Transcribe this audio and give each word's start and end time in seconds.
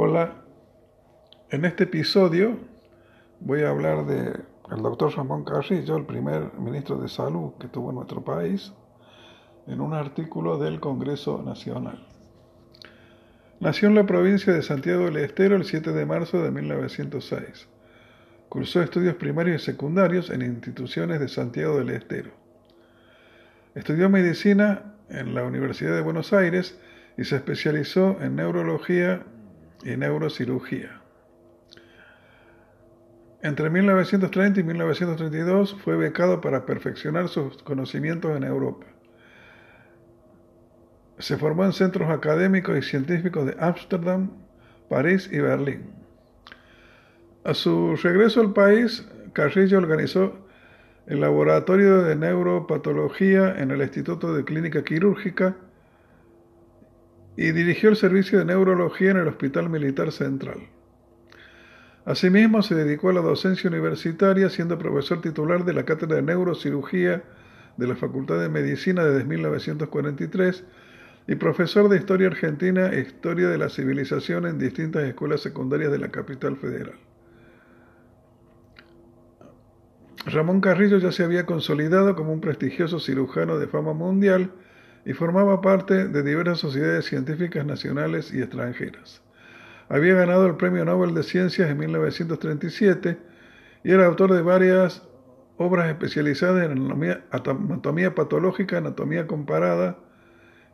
Hola, 0.00 0.32
en 1.50 1.64
este 1.64 1.82
episodio 1.82 2.56
voy 3.40 3.62
a 3.62 3.70
hablar 3.70 4.06
de 4.06 4.30
el 4.70 4.80
doctor 4.80 5.16
Ramón 5.16 5.42
Carrillo, 5.42 5.96
el 5.96 6.06
primer 6.06 6.54
ministro 6.54 6.98
de 6.98 7.08
Salud 7.08 7.54
que 7.58 7.66
tuvo 7.66 7.90
nuestro 7.90 8.22
país, 8.22 8.72
en 9.66 9.80
un 9.80 9.94
artículo 9.94 10.56
del 10.56 10.78
Congreso 10.78 11.42
Nacional. 11.42 12.06
Nació 13.58 13.88
en 13.88 13.96
la 13.96 14.06
provincia 14.06 14.52
de 14.52 14.62
Santiago 14.62 15.06
del 15.06 15.16
Estero 15.16 15.56
el 15.56 15.64
7 15.64 15.90
de 15.90 16.06
marzo 16.06 16.44
de 16.44 16.52
1906. 16.52 17.66
Cursó 18.48 18.80
estudios 18.80 19.16
primarios 19.16 19.62
y 19.62 19.64
secundarios 19.64 20.30
en 20.30 20.42
instituciones 20.42 21.18
de 21.18 21.26
Santiago 21.26 21.76
del 21.76 21.90
Estero. 21.90 22.30
Estudió 23.74 24.08
medicina 24.08 24.94
en 25.08 25.34
la 25.34 25.42
Universidad 25.42 25.96
de 25.96 26.02
Buenos 26.02 26.32
Aires 26.32 26.78
y 27.16 27.24
se 27.24 27.34
especializó 27.34 28.16
en 28.20 28.36
neurología 28.36 29.26
y 29.84 29.96
neurocirugía. 29.96 31.00
Entre 33.40 33.70
1930 33.70 34.60
y 34.60 34.62
1932 34.64 35.76
fue 35.84 35.96
becado 35.96 36.40
para 36.40 36.66
perfeccionar 36.66 37.28
sus 37.28 37.62
conocimientos 37.62 38.36
en 38.36 38.42
Europa. 38.42 38.86
Se 41.18 41.36
formó 41.36 41.64
en 41.64 41.72
centros 41.72 42.10
académicos 42.10 42.76
y 42.76 42.82
científicos 42.82 43.46
de 43.46 43.56
Ámsterdam, 43.60 44.30
París 44.88 45.28
y 45.32 45.38
Berlín. 45.38 45.90
A 47.44 47.54
su 47.54 47.96
regreso 47.96 48.40
al 48.40 48.52
país, 48.52 49.08
Carrillo 49.32 49.78
organizó 49.78 50.48
el 51.06 51.20
Laboratorio 51.20 52.02
de 52.02 52.16
Neuropatología 52.16 53.54
en 53.58 53.70
el 53.70 53.80
Instituto 53.82 54.34
de 54.34 54.44
Clínica 54.44 54.82
Quirúrgica 54.82 55.56
y 57.38 57.52
dirigió 57.52 57.88
el 57.88 57.94
servicio 57.94 58.40
de 58.40 58.44
neurología 58.44 59.12
en 59.12 59.18
el 59.18 59.28
Hospital 59.28 59.70
Militar 59.70 60.10
Central. 60.10 60.58
Asimismo, 62.04 62.62
se 62.62 62.74
dedicó 62.74 63.10
a 63.10 63.12
la 63.12 63.20
docencia 63.20 63.70
universitaria, 63.70 64.50
siendo 64.50 64.76
profesor 64.76 65.20
titular 65.20 65.64
de 65.64 65.72
la 65.72 65.84
Cátedra 65.84 66.16
de 66.16 66.22
Neurocirugía 66.22 67.22
de 67.76 67.86
la 67.86 67.94
Facultad 67.94 68.40
de 68.40 68.48
Medicina 68.48 69.04
desde 69.04 69.24
1943 69.24 70.64
y 71.28 71.36
profesor 71.36 71.88
de 71.88 71.98
Historia 71.98 72.26
Argentina 72.26 72.90
e 72.90 73.02
Historia 73.02 73.46
de 73.46 73.58
la 73.58 73.68
Civilización 73.68 74.44
en 74.44 74.58
distintas 74.58 75.04
escuelas 75.04 75.40
secundarias 75.40 75.92
de 75.92 75.98
la 75.98 76.08
capital 76.08 76.56
federal. 76.56 76.96
Ramón 80.26 80.60
Carrillo 80.60 80.98
ya 80.98 81.12
se 81.12 81.22
había 81.22 81.46
consolidado 81.46 82.16
como 82.16 82.32
un 82.32 82.40
prestigioso 82.40 82.98
cirujano 82.98 83.60
de 83.60 83.68
fama 83.68 83.92
mundial 83.92 84.50
y 85.04 85.12
formaba 85.12 85.60
parte 85.60 86.08
de 86.08 86.22
diversas 86.22 86.58
sociedades 86.58 87.06
científicas 87.06 87.64
nacionales 87.64 88.32
y 88.32 88.40
extranjeras. 88.40 89.22
Había 89.88 90.14
ganado 90.14 90.46
el 90.46 90.56
Premio 90.56 90.84
Nobel 90.84 91.14
de 91.14 91.22
Ciencias 91.22 91.70
en 91.70 91.78
1937 91.78 93.16
y 93.84 93.92
era 93.92 94.06
autor 94.06 94.34
de 94.34 94.42
varias 94.42 95.02
obras 95.56 95.88
especializadas 95.88 96.70
en 96.70 96.90
anatomía, 97.30 98.14
patológica, 98.14 98.78
anatomía 98.78 99.26
comparada 99.26 99.98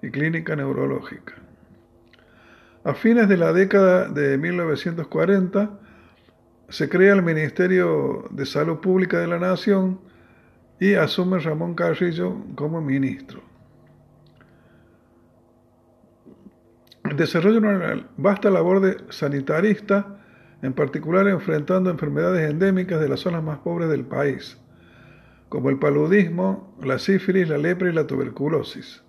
y 0.03 0.11
clínica 0.11 0.57
neurológica. 0.57 1.35
A 2.85 2.95
fines 2.95 3.29
de 3.29 3.39
la 3.39 3.53
década 3.53 4.09
de 4.09 4.37
1940 4.37 5.71
se 6.69 6.89
crea 6.89 7.15
el 7.15 7.23
Ministerio 7.23 8.25
de 8.31 8.45
Salud 8.45 8.81
Pública 8.81 9.21
de 9.21 9.27
la 9.27 9.39
Nación 9.39 10.01
y 10.81 10.95
asume 10.95 11.39
Ramón 11.39 11.75
Carrillo 11.75 12.37
como 12.57 12.83
ministro. 12.83 13.54
Desarrolla 17.17 17.59
una 17.59 18.09
vasta 18.17 18.51
labor 18.51 18.81
de 18.81 18.97
sanitarista, 19.11 20.19
en 20.63 20.73
particular 20.73 21.29
enfrentando 21.29 21.91
enfermedades 21.91 22.51
endémicas 22.51 23.01
de 23.01 23.09
las 23.09 23.21
zonas 23.21 23.43
más 23.43 23.59
pobres 23.59 23.89
del 23.89 24.05
país, 24.05 24.59
como 25.49 25.71
el 25.71 25.79
paludismo, 25.79 26.77
la 26.83 26.99
sífilis, 26.99 27.49
la 27.49 27.59
lepra 27.59 27.89
y 27.89 27.93
la 27.93 28.07
tuberculosis, 28.07 29.03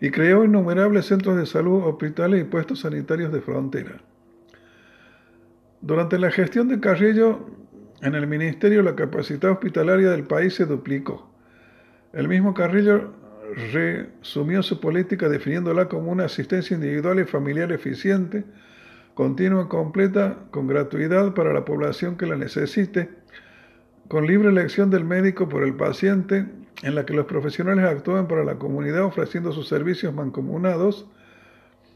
y 0.00 0.10
creó 0.10 0.44
innumerables 0.44 1.06
centros 1.06 1.36
de 1.36 1.46
salud, 1.46 1.84
hospitales 1.84 2.40
y 2.40 2.44
puestos 2.44 2.80
sanitarios 2.80 3.32
de 3.32 3.40
frontera. 3.40 4.02
Durante 5.80 6.18
la 6.18 6.30
gestión 6.30 6.68
de 6.68 6.80
Carrillo, 6.80 7.46
en 8.02 8.14
el 8.14 8.26
ministerio 8.26 8.82
la 8.82 8.96
capacidad 8.96 9.50
hospitalaria 9.50 10.10
del 10.10 10.24
país 10.24 10.54
se 10.54 10.66
duplicó. 10.66 11.30
El 12.12 12.28
mismo 12.28 12.54
Carrillo 12.54 13.12
resumió 13.54 14.62
su 14.62 14.80
política 14.80 15.28
definiéndola 15.28 15.88
como 15.88 16.10
una 16.10 16.24
asistencia 16.24 16.74
individual 16.74 17.20
y 17.20 17.24
familiar 17.24 17.72
eficiente, 17.72 18.44
continua 19.14 19.64
y 19.64 19.68
completa, 19.68 20.38
con 20.50 20.66
gratuidad 20.66 21.34
para 21.34 21.52
la 21.52 21.64
población 21.64 22.16
que 22.16 22.26
la 22.26 22.36
necesite, 22.36 23.10
con 24.08 24.26
libre 24.26 24.48
elección 24.48 24.90
del 24.90 25.04
médico 25.04 25.48
por 25.48 25.62
el 25.62 25.74
paciente, 25.74 26.46
en 26.82 26.94
la 26.94 27.06
que 27.06 27.14
los 27.14 27.26
profesionales 27.26 27.84
actúan 27.84 28.26
para 28.26 28.44
la 28.44 28.56
comunidad 28.56 29.04
ofreciendo 29.04 29.52
sus 29.52 29.68
servicios 29.68 30.12
mancomunados 30.12 31.06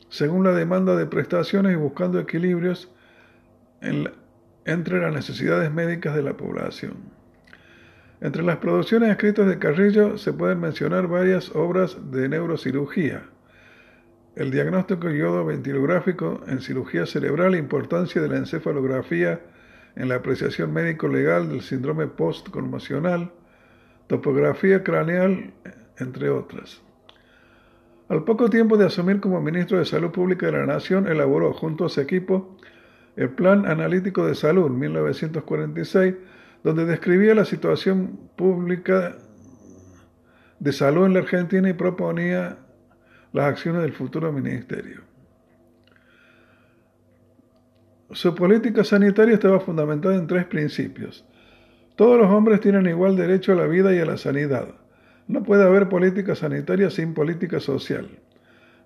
según 0.08 0.44
la 0.44 0.52
demanda 0.52 0.96
de 0.96 1.06
prestaciones 1.06 1.72
y 1.72 1.76
buscando 1.76 2.18
equilibrios 2.18 2.90
entre 3.80 5.00
las 5.00 5.12
necesidades 5.12 5.70
médicas 5.72 6.14
de 6.14 6.22
la 6.22 6.36
población. 6.36 7.17
Entre 8.20 8.42
las 8.42 8.56
producciones 8.56 9.10
escritas 9.10 9.46
de 9.46 9.60
Carrillo 9.60 10.18
se 10.18 10.32
pueden 10.32 10.58
mencionar 10.58 11.06
varias 11.06 11.54
obras 11.54 11.96
de 12.10 12.28
neurocirugía. 12.28 13.22
El 14.34 14.50
diagnóstico 14.50 15.08
yodo 15.08 15.44
ventilográfico 15.44 16.40
en 16.48 16.60
cirugía 16.60 17.06
cerebral 17.06 17.54
importancia 17.54 18.20
de 18.20 18.28
la 18.28 18.38
encefalografía 18.38 19.40
en 19.94 20.08
la 20.08 20.16
apreciación 20.16 20.72
médico-legal 20.72 21.48
del 21.48 21.60
síndrome 21.60 22.08
post-conmocional, 22.08 23.30
topografía 24.08 24.82
craneal, 24.82 25.52
entre 25.98 26.30
otras. 26.30 26.82
Al 28.08 28.24
poco 28.24 28.50
tiempo 28.50 28.76
de 28.76 28.86
asumir 28.86 29.20
como 29.20 29.40
ministro 29.40 29.78
de 29.78 29.84
Salud 29.84 30.10
Pública 30.10 30.46
de 30.46 30.52
la 30.52 30.66
Nación, 30.66 31.06
elaboró 31.06 31.52
junto 31.52 31.84
a 31.84 31.88
su 31.88 32.00
equipo 32.00 32.56
el 33.16 33.30
Plan 33.30 33.66
Analítico 33.66 34.26
de 34.26 34.34
Salud 34.34 34.70
1946 34.70 36.14
donde 36.62 36.84
describía 36.84 37.34
la 37.34 37.44
situación 37.44 38.18
pública 38.36 39.16
de 40.58 40.72
salud 40.72 41.06
en 41.06 41.14
la 41.14 41.20
Argentina 41.20 41.68
y 41.68 41.74
proponía 41.74 42.58
las 43.32 43.46
acciones 43.46 43.82
del 43.82 43.92
futuro 43.92 44.32
ministerio. 44.32 45.02
Su 48.10 48.34
política 48.34 48.84
sanitaria 48.84 49.34
estaba 49.34 49.60
fundamentada 49.60 50.16
en 50.16 50.26
tres 50.26 50.46
principios. 50.46 51.26
Todos 51.94 52.18
los 52.18 52.30
hombres 52.30 52.60
tienen 52.60 52.86
igual 52.86 53.16
derecho 53.16 53.52
a 53.52 53.56
la 53.56 53.66
vida 53.66 53.94
y 53.94 53.98
a 53.98 54.06
la 54.06 54.16
sanidad. 54.16 54.68
No 55.26 55.42
puede 55.42 55.64
haber 55.64 55.90
política 55.90 56.34
sanitaria 56.34 56.88
sin 56.88 57.12
política 57.12 57.60
social. 57.60 58.08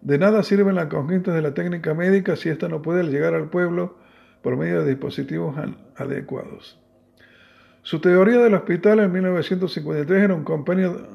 De 0.00 0.18
nada 0.18 0.42
sirven 0.42 0.74
las 0.74 0.86
conquistas 0.86 1.34
de 1.34 1.42
la 1.42 1.54
técnica 1.54 1.94
médica 1.94 2.34
si 2.34 2.48
ésta 2.48 2.68
no 2.68 2.82
puede 2.82 3.04
llegar 3.04 3.34
al 3.34 3.48
pueblo 3.48 3.96
por 4.42 4.56
medio 4.56 4.82
de 4.82 4.90
dispositivos 4.90 5.54
adecuados. 5.94 6.81
Su 7.82 8.00
teoría 8.00 8.38
del 8.38 8.54
hospital 8.54 9.00
en 9.00 9.12
1953 9.12 10.22
era 10.22 10.34
un 10.34 10.44
compendio 10.44 11.08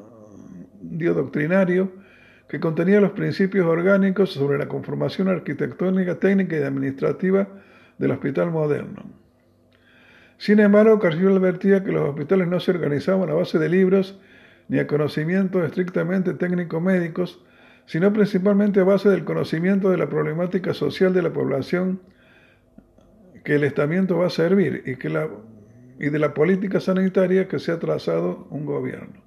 doctrinario 1.14 1.90
que 2.46 2.60
contenía 2.60 3.00
los 3.00 3.12
principios 3.12 3.66
orgánicos 3.66 4.32
sobre 4.32 4.58
la 4.58 4.68
conformación 4.68 5.28
arquitectónica, 5.28 6.18
técnica 6.18 6.58
y 6.58 6.62
administrativa 6.62 7.48
del 7.96 8.10
hospital 8.10 8.50
moderno. 8.50 9.02
Sin 10.36 10.60
embargo, 10.60 10.98
Carrillo 10.98 11.34
advertía 11.34 11.82
que 11.82 11.90
los 11.90 12.08
hospitales 12.08 12.48
no 12.48 12.60
se 12.60 12.70
organizaban 12.70 13.30
a 13.30 13.34
base 13.34 13.58
de 13.58 13.68
libros 13.70 14.20
ni 14.68 14.78
a 14.78 14.86
conocimientos 14.86 15.64
estrictamente 15.64 16.34
técnico-médicos, 16.34 17.42
sino 17.86 18.12
principalmente 18.12 18.80
a 18.80 18.84
base 18.84 19.08
del 19.08 19.24
conocimiento 19.24 19.90
de 19.90 19.96
la 19.96 20.08
problemática 20.08 20.74
social 20.74 21.14
de 21.14 21.22
la 21.22 21.32
población 21.32 22.00
que 23.42 23.54
el 23.54 23.64
estamiento 23.64 24.18
va 24.18 24.26
a 24.26 24.30
servir 24.30 24.82
y 24.84 24.96
que 24.96 25.08
la 25.08 25.26
y 25.98 26.10
de 26.10 26.18
la 26.18 26.34
política 26.34 26.80
sanitaria 26.80 27.48
que 27.48 27.58
se 27.58 27.72
ha 27.72 27.78
trazado 27.78 28.46
un 28.50 28.64
gobierno. 28.64 29.22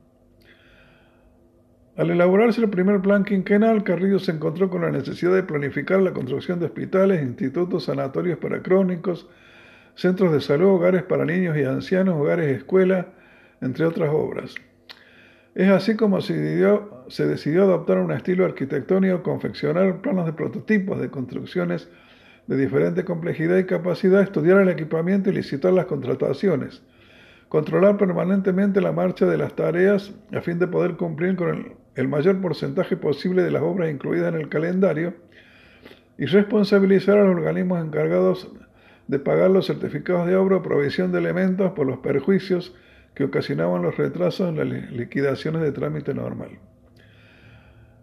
Al 1.97 2.09
elaborarse 2.09 2.61
el 2.61 2.69
primer 2.69 3.01
plan 3.01 3.25
quinquenal, 3.25 3.83
Carrillo 3.83 4.17
se 4.17 4.31
encontró 4.31 4.69
con 4.69 4.81
la 4.81 4.91
necesidad 4.91 5.33
de 5.33 5.43
planificar 5.43 6.01
la 6.01 6.13
construcción 6.13 6.59
de 6.59 6.67
hospitales, 6.67 7.21
institutos, 7.21 7.83
sanatorios 7.83 8.39
para 8.39 8.61
crónicos, 8.61 9.27
centros 9.95 10.31
de 10.31 10.39
salud, 10.39 10.69
hogares 10.69 11.03
para 11.03 11.25
niños 11.25 11.57
y 11.57 11.63
ancianos, 11.63 12.15
hogares 12.15 12.57
escuelas, 12.57 13.07
entre 13.59 13.85
otras 13.85 14.09
obras. 14.11 14.55
Es 15.53 15.69
así 15.69 15.97
como 15.97 16.21
se 16.21 16.33
decidió, 16.33 17.03
se 17.09 17.27
decidió 17.27 17.63
adoptar 17.63 17.97
un 17.97 18.11
estilo 18.13 18.45
arquitectónico, 18.45 19.21
confeccionar 19.21 20.01
planos 20.01 20.25
de 20.25 20.33
prototipos 20.33 20.99
de 21.01 21.09
construcciones 21.09 21.89
de 22.51 22.57
diferente 22.57 23.05
complejidad 23.05 23.57
y 23.59 23.63
capacidad, 23.63 24.21
estudiar 24.21 24.59
el 24.59 24.67
equipamiento 24.67 25.29
y 25.29 25.33
licitar 25.33 25.71
las 25.71 25.85
contrataciones, 25.85 26.83
controlar 27.47 27.95
permanentemente 27.95 28.81
la 28.81 28.91
marcha 28.91 29.25
de 29.25 29.37
las 29.37 29.55
tareas 29.55 30.13
a 30.33 30.41
fin 30.41 30.59
de 30.59 30.67
poder 30.67 30.97
cumplir 30.97 31.37
con 31.37 31.77
el, 31.95 32.07
mayor 32.09 32.41
porcentaje 32.41 32.97
posible 32.97 33.41
de 33.41 33.51
las 33.51 33.61
obras 33.61 33.89
incluidas 33.89 34.33
en 34.33 34.41
el 34.41 34.49
calendario, 34.49 35.13
y 36.17 36.25
responsabilizar 36.25 37.19
a 37.19 37.23
los 37.23 37.37
organismos 37.37 37.85
encargados 37.85 38.51
de 39.07 39.17
pagar 39.17 39.49
los 39.49 39.67
certificados 39.67 40.27
de 40.27 40.35
obra 40.35 40.57
o 40.57 40.61
provisión 40.61 41.13
de 41.13 41.19
elementos 41.19 41.71
por 41.71 41.87
los 41.87 41.99
perjuicios 41.99 42.75
que 43.15 43.23
ocasionaban 43.23 43.81
los 43.81 43.95
retrasos 43.95 44.49
en 44.49 44.57
las 44.57 44.91
liquidaciones 44.91 45.61
de 45.61 45.71
trámite 45.71 46.13
normal. 46.13 46.59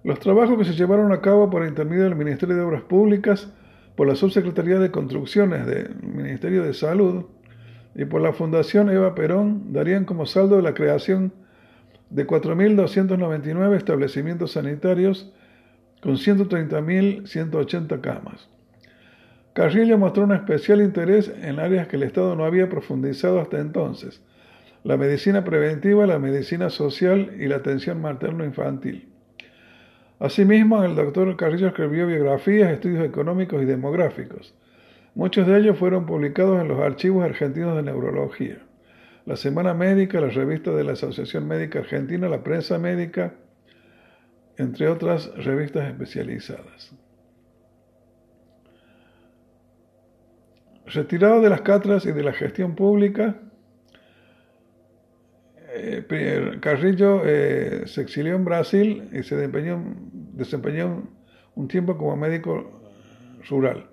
Los 0.04 0.20
trabajos 0.20 0.56
que 0.56 0.64
se 0.64 0.72
llevaron 0.72 1.12
a 1.12 1.20
cabo 1.20 1.50
por 1.50 1.66
intermedio 1.66 2.04
del 2.04 2.16
Ministerio 2.16 2.56
de 2.56 2.62
Obras 2.62 2.82
Públicas, 2.84 3.52
por 3.98 4.06
la 4.06 4.14
Subsecretaría 4.14 4.78
de 4.78 4.92
Construcciones 4.92 5.66
del 5.66 5.96
Ministerio 6.02 6.62
de 6.62 6.72
Salud 6.72 7.24
y 7.96 8.04
por 8.04 8.20
la 8.20 8.32
Fundación 8.32 8.90
Eva 8.90 9.16
Perón 9.16 9.72
darían 9.72 10.04
como 10.04 10.24
saldo 10.24 10.60
la 10.60 10.72
creación 10.72 11.32
de 12.08 12.24
4.299 12.24 13.76
establecimientos 13.76 14.52
sanitarios 14.52 15.32
con 16.00 16.14
130.180 16.14 18.00
camas. 18.00 18.48
Carrillo 19.52 19.98
mostró 19.98 20.22
un 20.22 20.32
especial 20.32 20.80
interés 20.80 21.32
en 21.42 21.58
áreas 21.58 21.88
que 21.88 21.96
el 21.96 22.04
Estado 22.04 22.36
no 22.36 22.44
había 22.44 22.68
profundizado 22.68 23.40
hasta 23.40 23.58
entonces, 23.58 24.22
la 24.84 24.96
medicina 24.96 25.42
preventiva, 25.42 26.06
la 26.06 26.20
medicina 26.20 26.70
social 26.70 27.32
y 27.36 27.48
la 27.48 27.56
atención 27.56 28.00
materno-infantil. 28.00 29.08
Asimismo, 30.20 30.82
el 30.82 30.96
doctor 30.96 31.36
Carrillo 31.36 31.68
escribió 31.68 32.06
biografías, 32.06 32.72
estudios 32.72 33.04
económicos 33.04 33.62
y 33.62 33.66
demográficos. 33.66 34.54
Muchos 35.14 35.46
de 35.46 35.58
ellos 35.58 35.78
fueron 35.78 36.06
publicados 36.06 36.60
en 36.60 36.68
los 36.68 36.80
archivos 36.80 37.24
argentinos 37.24 37.76
de 37.76 37.82
neurología. 37.82 38.58
La 39.26 39.36
Semana 39.36 39.74
Médica, 39.74 40.20
la 40.20 40.28
revista 40.28 40.72
de 40.72 40.84
la 40.84 40.92
Asociación 40.92 41.46
Médica 41.46 41.80
Argentina, 41.80 42.28
la 42.28 42.42
Prensa 42.42 42.78
Médica, 42.78 43.34
entre 44.56 44.88
otras 44.88 45.32
revistas 45.36 45.88
especializadas. 45.88 46.92
Retirado 50.86 51.40
de 51.42 51.50
las 51.50 51.60
catras 51.60 52.06
y 52.06 52.12
de 52.12 52.22
la 52.22 52.32
gestión 52.32 52.74
pública, 52.74 53.36
eh, 55.78 56.58
Carrillo 56.60 57.22
eh, 57.24 57.84
se 57.86 58.02
exilió 58.02 58.34
en 58.34 58.44
Brasil 58.44 59.08
y 59.12 59.22
se 59.22 59.36
desempeñó, 59.36 61.08
un 61.54 61.68
tiempo 61.68 61.96
como 61.96 62.16
médico 62.16 62.82
rural. 63.48 63.86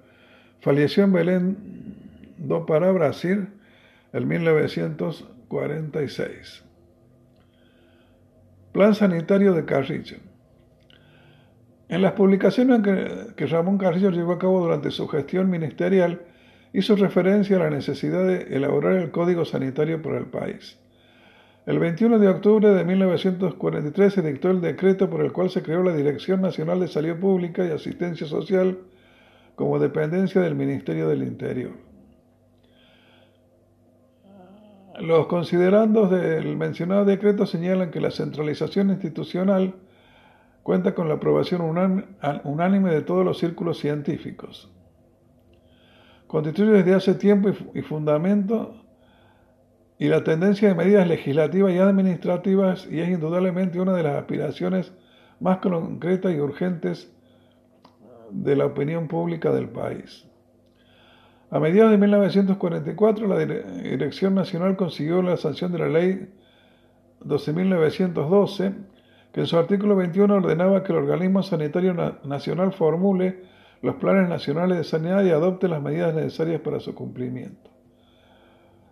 Falleció 0.62 1.04
en 1.04 1.14
Belén 1.14 1.58
do 2.38 2.66
Pará, 2.66 2.92
Brasil, 2.92 3.50
en 4.14 4.28
1946. 4.28 6.64
Plan 8.72 8.96
sanitario 8.96 9.54
de 9.54 9.66
Carrillo. 9.66 10.18
En 11.88 12.02
las 12.02 12.14
publicaciones 12.14 12.82
que, 13.36 13.46
Ramón 13.46 13.78
Carrillo 13.78 14.10
llevó 14.10 14.34
a 14.34 14.40
cabo 14.40 14.60
durante 14.60 14.90
su 14.92 15.08
gestión 15.08 15.50
ministerial, 15.50 16.22
hizo 16.74 16.96
referencia 16.96 17.58
a 17.58 17.60
la 17.60 17.70
necesidad 17.70 18.26
de 18.26 18.56
elaborar 18.56 18.94
el 18.94 19.12
Código 19.12 19.46
Sanitario 19.46 20.02
para 20.02 20.18
el 20.18 20.26
país. 20.26 20.80
El 21.66 21.80
21 21.80 22.20
de 22.20 22.28
octubre 22.28 22.70
de 22.70 22.84
1943 22.84 24.14
se 24.14 24.22
dictó 24.22 24.52
el 24.52 24.62
decreto 24.62 25.10
por 25.10 25.22
el 25.22 25.32
cual 25.32 25.50
se 25.50 25.64
creó 25.64 25.82
la 25.82 25.96
Dirección 25.96 26.42
Nacional 26.42 26.80
de 26.80 26.88
Salud 26.88 27.20
Pública 27.20 27.66
y 27.66 27.72
Asistencia 27.72 28.28
Social 28.28 28.78
como 29.56 29.80
dependencia 29.80 30.42
del 30.42 30.54
Ministerio 30.54 31.08
del 31.08 31.24
Interior. 31.24 31.72
Los 35.00 35.26
considerandos 35.26 36.12
del 36.12 36.56
mencionado 36.56 37.04
decreto 37.04 37.48
señalan 37.48 37.90
que 37.90 38.00
la 38.00 38.12
centralización 38.12 38.92
institucional 38.92 39.74
cuenta 40.62 40.94
con 40.94 41.08
la 41.08 41.16
aprobación 41.16 41.62
unánime 42.44 42.94
de 42.94 43.02
todos 43.02 43.26
los 43.26 43.40
círculos 43.40 43.80
científicos. 43.80 44.72
Constituye 46.28 46.72
desde 46.72 46.94
hace 46.94 47.16
tiempo 47.16 47.50
y 47.74 47.82
fundamento 47.82 48.85
y 49.98 50.08
la 50.08 50.24
tendencia 50.24 50.68
de 50.68 50.76
medidas 50.76 51.08
legislativas 51.08 51.74
y 51.74 51.78
administrativas 51.78 52.88
y 52.92 53.00
es 53.00 53.10
indudablemente 53.10 53.80
una 53.80 53.94
de 53.94 54.04
las 54.04 54.16
aspiraciones 54.16 54.94
más 55.40 55.58
concretas 55.60 56.34
y 56.34 56.40
urgentes 56.40 57.12
de 58.32 58.56
la 58.56 58.66
opinión 58.66 59.08
pública 59.08 59.52
del 59.52 59.70
país. 59.70 60.26
A 61.52 61.60
mediados 61.60 61.92
de 61.92 61.98
1944, 61.98 63.28
la 63.28 63.38
Dirección 63.38 64.36
Nacional 64.36 64.76
consiguió 64.76 65.22
la 65.22 65.38
sanción 65.38 65.72
de 65.72 65.80
la 65.80 65.88
Ley 65.88 66.28
12.912, 67.24 68.74
que 69.32 69.42
en 69.42 69.48
su 69.48 69.58
artículo 69.58 69.96
21 69.96 70.36
ordenaba 70.36 70.84
que 70.84 70.92
el 70.92 71.00
Organismo 71.00 71.44
Sanitario 71.44 71.94
Nacional 72.24 72.74
formule 72.74 73.44
los 73.82 73.96
planes 73.96 74.28
nacionales 74.28 74.78
de 74.80 74.84
sanidad 74.84 75.24
y 75.24 75.30
adopte 75.30 75.68
las 75.68 75.82
medidas 75.82 76.14
necesarias 76.16 76.62
para 76.62 76.80
su 76.80 76.96
cumplimiento. 76.96 77.75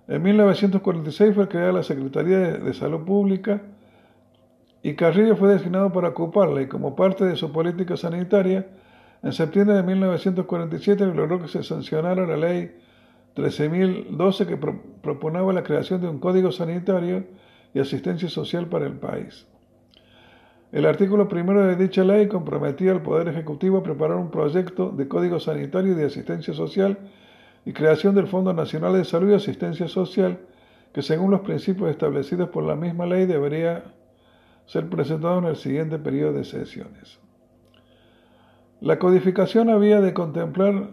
En 0.07 0.21
1946 0.21 1.33
fue 1.33 1.47
creada 1.47 1.71
la 1.71 1.83
Secretaría 1.83 2.39
de 2.39 2.73
Salud 2.73 3.05
Pública 3.05 3.61
y 4.81 4.95
Carrillo 4.95 5.37
fue 5.37 5.53
designado 5.53 5.93
para 5.93 6.09
ocuparla 6.09 6.61
y 6.61 6.67
como 6.67 6.95
parte 6.95 7.23
de 7.23 7.37
su 7.37 7.53
política 7.53 7.95
sanitaria, 7.95 8.67
en 9.21 9.31
septiembre 9.31 9.77
de 9.77 9.83
1947 9.83 11.05
logró 11.05 11.41
que 11.41 11.47
se 11.47 11.63
sancionara 11.63 12.27
la 12.27 12.35
ley 12.35 12.75
13.012 13.37 14.45
que 14.45 14.57
proponía 14.57 15.41
la 15.53 15.63
creación 15.63 16.01
de 16.01 16.09
un 16.09 16.19
código 16.19 16.51
sanitario 16.51 17.23
y 17.73 17.79
asistencia 17.79 18.27
social 18.27 18.67
para 18.67 18.85
el 18.85 18.93
país. 18.93 19.47
El 20.73 20.85
artículo 20.85 21.29
primero 21.29 21.65
de 21.65 21.77
dicha 21.77 22.03
ley 22.03 22.27
comprometía 22.27 22.91
al 22.91 23.01
Poder 23.01 23.29
Ejecutivo 23.29 23.77
a 23.77 23.83
preparar 23.83 24.17
un 24.17 24.31
proyecto 24.31 24.89
de 24.89 25.07
código 25.07 25.39
sanitario 25.39 25.93
y 25.93 25.95
de 25.95 26.05
asistencia 26.05 26.53
social 26.53 26.97
y 27.65 27.73
creación 27.73 28.15
del 28.15 28.27
Fondo 28.27 28.53
Nacional 28.53 28.93
de 28.93 29.05
Salud 29.05 29.31
y 29.31 29.35
Asistencia 29.35 29.87
Social, 29.87 30.39
que 30.93 31.01
según 31.01 31.31
los 31.31 31.41
principios 31.41 31.89
establecidos 31.89 32.49
por 32.49 32.63
la 32.63 32.75
misma 32.75 33.05
ley 33.05 33.25
debería 33.25 33.83
ser 34.65 34.89
presentado 34.89 35.39
en 35.39 35.45
el 35.45 35.55
siguiente 35.55 35.97
periodo 35.97 36.33
de 36.33 36.43
sesiones. 36.43 37.19
La 38.81 38.99
codificación 38.99 39.69
había 39.69 40.01
de 40.01 40.13
contemplar 40.13 40.89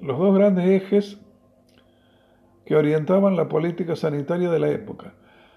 los 0.00 0.18
dos 0.18 0.34
grandes 0.34 0.66
ejes 0.66 1.18
que 2.64 2.76
orientaban 2.76 3.36
la 3.36 3.48
política 3.48 3.96
sanitaria 3.96 4.50
de 4.50 4.58
la 4.58 4.68
época, 4.68 5.14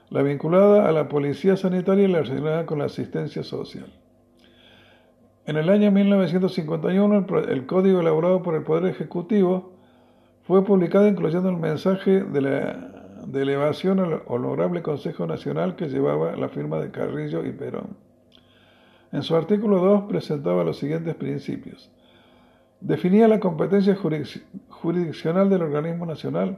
la 0.09 0.21
vinculada 0.21 0.87
a 0.87 0.91
la 0.91 1.09
policía 1.09 1.57
sanitaria 1.57 2.05
y 2.05 2.07
la 2.07 2.21
relacionada 2.21 2.65
con 2.65 2.79
la 2.79 2.85
asistencia 2.85 3.43
social. 3.43 3.91
En 5.45 5.57
el 5.57 5.69
año 5.69 5.91
1951, 5.91 7.25
el 7.49 7.65
código 7.65 7.99
elaborado 7.99 8.41
por 8.41 8.55
el 8.55 8.63
Poder 8.63 8.85
Ejecutivo 8.85 9.72
fue 10.43 10.63
publicado 10.63 11.07
incluyendo 11.07 11.49
el 11.49 11.57
mensaje 11.57 12.23
de 12.23 12.41
la 12.41 12.91
elevación 13.33 13.99
al 13.99 14.21
honorable 14.27 14.81
Consejo 14.81 15.25
Nacional 15.25 15.75
que 15.75 15.87
llevaba 15.87 16.35
la 16.35 16.49
firma 16.49 16.79
de 16.79 16.91
Carrillo 16.91 17.45
y 17.45 17.51
Perón. 17.53 17.95
En 19.13 19.23
su 19.23 19.35
artículo 19.35 19.79
2 19.79 20.03
presentaba 20.09 20.63
los 20.63 20.77
siguientes 20.77 21.15
principios. 21.15 21.91
Definía 22.81 23.29
la 23.29 23.39
competencia 23.39 23.95
jurisdiccional 23.95 25.49
del 25.49 25.61
organismo 25.61 26.05
nacional, 26.05 26.57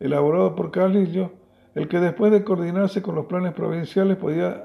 elaborado 0.00 0.56
por 0.56 0.72
Carlillo, 0.72 1.30
el 1.74 1.86
que 1.86 2.00
después 2.00 2.32
de 2.32 2.42
coordinarse 2.42 3.00
con 3.00 3.14
los 3.14 3.26
planes 3.26 3.52
provinciales 3.52 4.16
podía 4.16 4.64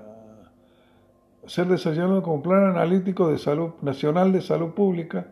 ser 1.45 1.67
desarrollado 1.67 2.23
como 2.23 2.41
Plan 2.41 2.65
Analítico 2.65 3.29
de 3.29 3.37
Salud 3.37 3.73
Nacional 3.81 4.31
de 4.31 4.41
Salud 4.41 4.71
Pública, 4.71 5.27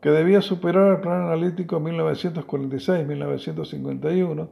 que 0.00 0.10
debía 0.10 0.40
superar 0.40 0.88
al 0.90 1.00
Plan 1.00 1.22
Analítico 1.22 1.80
1946-1951, 1.80 4.48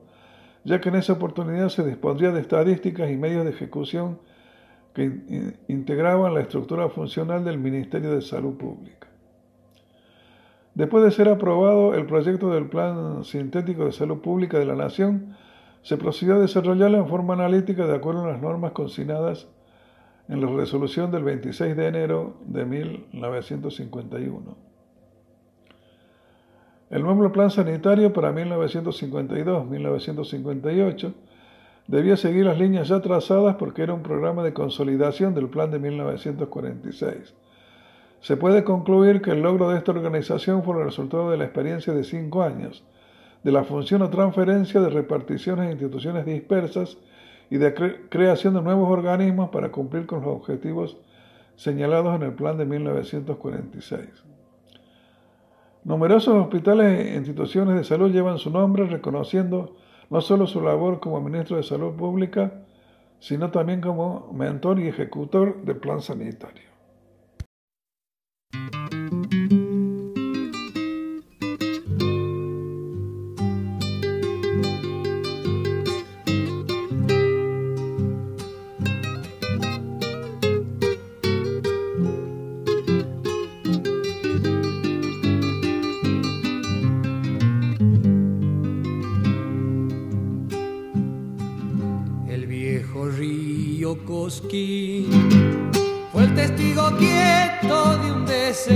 ya 0.65 0.81
que 0.81 0.91
en 0.91 0.97
esa 0.97 1.15
oportunidad 1.15 1.69
se 1.69 1.85
dispondría 1.85 2.33
de 2.33 2.41
estadísticas 2.41 3.11
y 3.11 3.17
medios 3.17 3.45
de 3.45 3.51
ejecución 3.51 4.19
que 4.95 5.55
integraban 5.69 6.35
la 6.35 6.41
estructura 6.41 6.89
funcional 6.89 7.45
del 7.45 7.59
Ministerio 7.59 8.13
de 8.13 8.23
Salud 8.23 8.57
Pública. 8.57 9.09
Después 10.75 11.05
de 11.05 11.11
ser 11.11 11.29
aprobado 11.29 11.95
el 11.95 12.07
proyecto 12.07 12.51
del 12.51 12.69
Plan 12.69 13.25
Sintético 13.25 13.85
de 13.85 13.93
Salud 13.93 14.19
Pública 14.19 14.59
de 14.59 14.67
la 14.67 14.75
Nación, 14.75 15.37
se 15.83 15.97
procedió 15.97 16.35
a 16.35 16.39
desarrollarlo 16.39 16.99
en 16.99 17.09
forma 17.09 17.35
analítica 17.35 17.87
de 17.87 17.97
acuerdo 17.97 18.25
a 18.25 18.33
las 18.33 18.43
normas 18.43 18.73
consignadas 18.73 19.49
en 20.29 20.41
la 20.41 20.49
resolución 20.49 21.11
del 21.11 21.25
26 21.25 21.77
de 21.77 21.87
enero 21.87 22.37
de 22.47 22.65
1951. 22.65 24.70
El 26.91 27.03
nuevo 27.05 27.31
plan 27.31 27.53
sanitario 27.53 28.13
para 28.13 28.33
1952-1958 28.33 31.13
debía 31.87 32.17
seguir 32.17 32.47
las 32.47 32.59
líneas 32.59 32.89
ya 32.89 33.01
trazadas 33.01 33.55
porque 33.55 33.83
era 33.83 33.95
un 33.95 34.03
programa 34.03 34.43
de 34.43 34.53
consolidación 34.53 35.33
del 35.33 35.49
plan 35.49 35.71
de 35.71 35.79
1946. 35.79 37.33
Se 38.21 38.37
puede 38.37 38.65
concluir 38.65 39.23
que 39.23 39.31
el 39.31 39.41
logro 39.41 39.71
de 39.71 39.79
esta 39.79 39.93
organización 39.93 40.65
fue 40.65 40.79
el 40.79 40.85
resultado 40.85 41.31
de 41.31 41.37
la 41.37 41.45
experiencia 41.45 41.95
de 41.95 42.03
cinco 42.03 42.43
años, 42.43 42.83
de 43.45 43.53
la 43.53 43.63
función 43.63 44.03
o 44.03 44.11
transferencia 44.11 44.81
de 44.81 44.91
reparticiones 44.91 45.69
e 45.69 45.73
instituciones 45.73 46.27
dispersas 46.27 46.99
y 47.51 47.59
de 47.59 47.73
creación 48.09 48.55
de 48.55 48.63
nuevos 48.63 48.91
organismos 48.91 49.51
para 49.51 49.71
cumplir 49.71 50.07
con 50.07 50.23
los 50.23 50.35
objetivos 50.35 50.97
señalados 51.55 52.17
en 52.17 52.25
el 52.25 52.33
plan 52.33 52.59
de 52.59 52.65
1946. 52.65 54.30
Numerosos 55.83 56.35
hospitales 56.35 57.07
e 57.07 57.17
instituciones 57.17 57.77
de 57.77 57.85
salud 57.85 58.13
llevan 58.13 58.39
su 58.39 58.51
nombre 58.51 58.87
reconociendo 58.87 59.77
no 60.11 60.21
solo 60.21 60.47
su 60.47 60.61
labor 60.61 61.01
como 61.01 61.21
ministro 61.21 61.57
de 61.57 61.63
Salud 61.63 61.95
Pública, 61.95 62.53
sino 63.19 63.51
también 63.51 63.81
como 63.81 64.31
mentor 64.33 64.79
y 64.81 64.89
ejecutor 64.89 65.63
del 65.63 65.77
plan 65.77 66.03
sanitario. 66.03 66.70
Fue 94.31 96.23
el 96.23 96.35
testigo 96.37 96.97
quieto 96.97 97.99
de 97.99 98.13
un 98.13 98.25
desengaño 98.25 98.71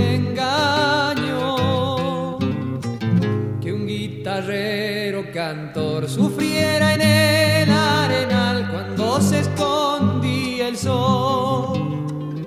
que 3.61 3.71
un 3.71 3.87
guitarrero 3.87 5.31
cantor 5.33 6.09
sufriera 6.09 6.95
en 6.95 7.01
el 7.01 7.69
arenal 7.71 8.69
cuando 8.69 9.21
se 9.21 9.39
escondía 9.39 10.67
el 10.67 10.75
sol. 10.75 12.45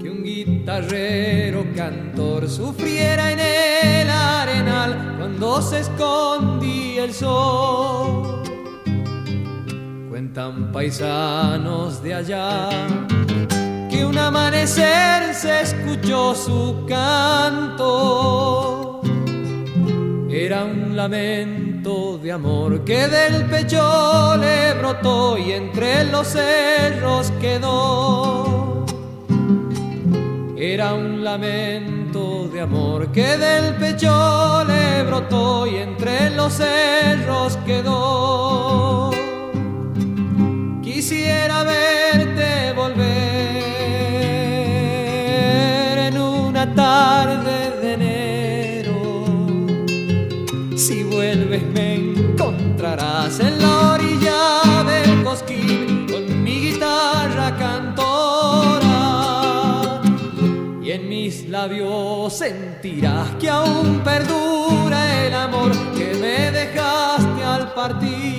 Que 0.00 0.08
un 0.08 0.22
guitarrero 0.22 1.66
cantor 1.74 2.48
sufriera 2.48 3.32
en 3.32 3.40
el 3.40 4.08
arenal 4.08 5.16
cuando 5.18 5.60
se 5.60 5.80
escondía 5.80 7.02
el 7.02 7.12
sol 7.12 8.41
paisanos 10.72 12.02
de 12.02 12.14
allá 12.14 12.70
que 13.90 14.06
un 14.06 14.16
amanecer 14.16 15.34
se 15.34 15.60
escuchó 15.60 16.34
su 16.34 16.86
canto. 16.88 19.02
Era 20.30 20.64
un 20.64 20.96
lamento 20.96 22.18
de 22.18 22.32
amor 22.32 22.82
que 22.84 23.06
del 23.06 23.44
pecho 23.46 24.36
le 24.38 24.72
brotó 24.74 25.36
y 25.36 25.52
entre 25.52 26.04
los 26.04 26.28
cerros 26.28 27.30
quedó. 27.32 28.86
Era 30.56 30.94
un 30.94 31.22
lamento 31.22 32.48
de 32.48 32.62
amor 32.62 33.12
que 33.12 33.36
del 33.36 33.76
pecho 33.76 34.64
le 34.64 35.02
brotó 35.02 35.66
y 35.66 35.76
entre 35.76 36.30
los 36.30 36.54
cerros 36.54 37.58
quedó 37.66 38.01
tarde 46.74 47.70
de 47.80 47.92
enero. 47.94 49.24
Si 50.76 51.02
vuelves 51.04 51.62
me 51.62 51.94
encontrarás 51.94 53.40
en 53.40 53.60
la 53.60 53.92
orilla 53.92 54.84
del 54.84 55.22
cosquín 55.22 56.06
con 56.10 56.42
mi 56.42 56.60
guitarra 56.60 57.56
cantora. 57.56 59.00
Y 60.82 60.90
en 60.90 61.08
mis 61.08 61.48
labios 61.48 62.32
sentirás 62.32 63.30
que 63.40 63.48
aún 63.48 64.00
perdura 64.00 65.26
el 65.26 65.34
amor 65.34 65.72
que 65.96 66.14
me 66.20 66.50
dejaste 66.50 67.44
al 67.44 67.72
partir. 67.74 68.31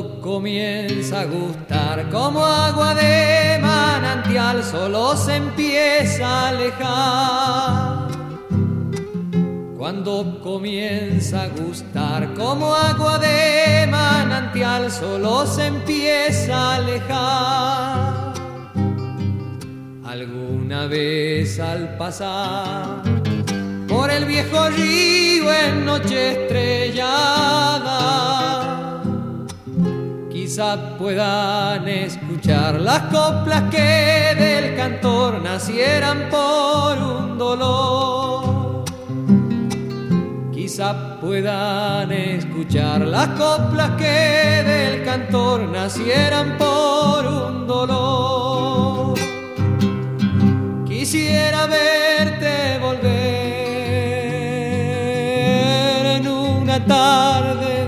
Cuando 0.00 0.22
comienza 0.22 1.20
a 1.20 1.26
gustar 1.26 2.08
como 2.08 2.42
agua 2.42 2.94
de 2.94 3.58
manantial, 3.60 4.64
solo 4.64 5.14
se 5.14 5.36
empieza 5.36 6.26
a 6.26 6.48
alejar. 6.48 8.08
Cuando 9.76 10.40
comienza 10.42 11.42
a 11.42 11.48
gustar 11.48 12.32
como 12.32 12.74
agua 12.74 13.18
de 13.18 13.86
manantial, 13.90 14.90
solo 14.90 15.46
se 15.46 15.66
empieza 15.66 16.56
a 16.56 16.76
alejar. 16.76 18.32
Alguna 20.06 20.86
vez 20.86 21.60
al 21.60 21.98
pasar 21.98 23.02
por 23.86 24.10
el 24.10 24.24
viejo 24.24 24.66
río 24.70 25.52
en 25.52 25.84
noche 25.84 26.44
estrellada, 26.44 27.90
quizá 30.60 30.76
puedan 30.98 31.88
escuchar 31.88 32.78
las 32.82 33.00
coplas 33.04 33.62
que 33.70 34.34
del 34.38 34.76
cantor 34.76 35.40
nacieran 35.40 36.28
por 36.28 36.98
un 36.98 37.38
dolor. 37.38 38.84
Quizá 40.52 41.18
puedan 41.18 42.12
escuchar 42.12 43.00
las 43.06 43.28
coplas 43.28 43.92
que 43.92 44.04
del 44.04 45.02
cantor 45.02 45.62
nacieran 45.62 46.58
por 46.58 47.24
un 47.24 47.66
dolor. 47.66 49.14
Quisiera 50.86 51.64
verte 51.64 52.78
volver 52.82 53.30
en 56.16 56.28
una 56.28 56.84
tarde 56.84 57.79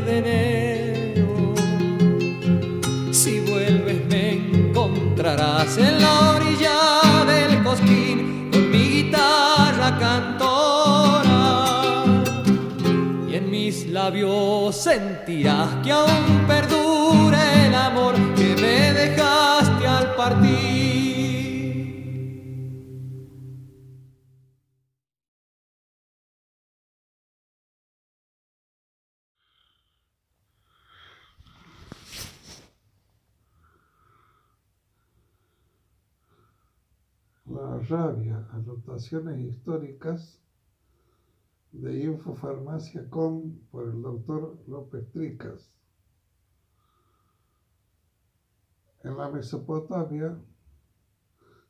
en 5.65 6.03
la 6.03 6.33
orilla 6.33 7.25
del 7.25 7.63
cosquín 7.63 8.51
con 8.51 8.71
mi 8.73 8.79
guitarra 8.79 9.97
cantora. 9.97 11.25
Y 13.31 13.37
en 13.37 13.49
mis 13.49 13.87
labios 13.87 14.75
sentirás 14.75 15.69
que 15.85 15.93
aún 15.93 16.45
rabia, 37.93 38.49
anotaciones 38.53 39.39
históricas 39.39 40.41
de 41.73 42.05
Infofarmacia.com 42.05 43.59
por 43.71 43.87
el 43.87 44.01
doctor 44.01 44.59
López 44.67 45.11
Tricas. 45.13 45.71
En 49.05 49.15
la 49.19 49.29
Mesopotamia 49.31 50.39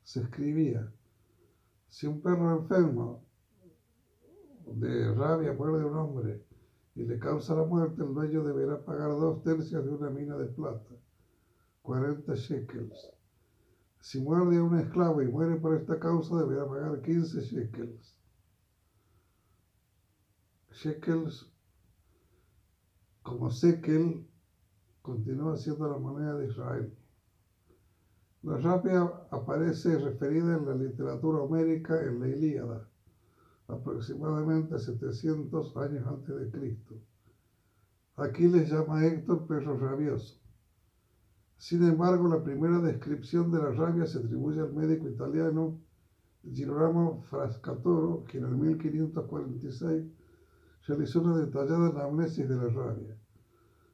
se 0.03 0.21
escribía, 0.21 0.89
si 1.89 2.07
un 2.07 2.21
perro 2.21 2.57
enfermo 2.57 3.25
de 4.65 5.13
rabia 5.13 5.51
muerde 5.51 5.83
a 5.83 5.87
un 5.87 5.97
hombre 5.97 6.45
y 6.95 7.03
le 7.03 7.19
causa 7.19 7.53
la 7.53 7.65
muerte, 7.65 8.01
el 8.01 8.13
dueño 8.13 8.45
deberá 8.45 8.85
pagar 8.85 9.09
dos 9.09 9.43
tercios 9.43 9.83
de 9.83 9.91
una 9.91 10.09
mina 10.09 10.37
de 10.37 10.45
plata, 10.45 10.95
40 11.81 12.33
shekels. 12.35 13.12
Si 14.03 14.19
muerde 14.19 14.57
a 14.57 14.63
un 14.63 14.77
esclavo 14.77 15.21
y 15.21 15.29
muere 15.29 15.55
por 15.55 15.75
esta 15.75 15.97
causa, 15.97 16.35
deberá 16.35 16.67
pagar 16.67 17.01
15 17.01 17.39
shekels. 17.39 18.17
Shekels, 20.71 21.49
como 23.21 23.49
shekel, 23.49 24.27
continúa 25.01 25.55
siendo 25.55 25.89
la 25.89 25.97
moneda 25.97 26.35
de 26.35 26.47
Israel. 26.47 26.93
La 28.41 28.57
rabia 28.57 29.03
aparece 29.31 29.97
referida 29.97 30.57
en 30.57 30.65
la 30.65 30.75
literatura 30.75 31.39
homérica 31.39 31.97
en 32.03 32.19
la 32.19 32.27
Ilíada 32.27 32.89
aproximadamente 33.69 34.79
700 34.79 35.77
años 35.77 36.05
antes 36.05 36.35
de 36.35 36.51
Cristo. 36.51 36.95
Aquí 38.17 38.49
les 38.49 38.69
llama 38.69 39.05
Héctor 39.05 39.47
perro 39.47 39.77
rabioso. 39.77 40.42
Sin 41.63 41.81
embargo, 41.83 42.27
la 42.27 42.43
primera 42.43 42.81
descripción 42.81 43.49
de 43.49 43.59
la 43.59 43.71
rabia 43.71 44.05
se 44.05 44.17
atribuye 44.17 44.59
al 44.59 44.73
médico 44.73 45.07
italiano 45.07 45.79
Girolamo 46.43 47.21
Frascatoro, 47.21 48.25
que 48.25 48.37
en 48.39 48.43
el 48.43 48.55
1546 48.57 50.11
realizó 50.85 51.21
una 51.21 51.37
detallada 51.37 51.87
anamnesis 51.87 52.49
de 52.49 52.57
la 52.57 52.67
rabia. 52.67 53.17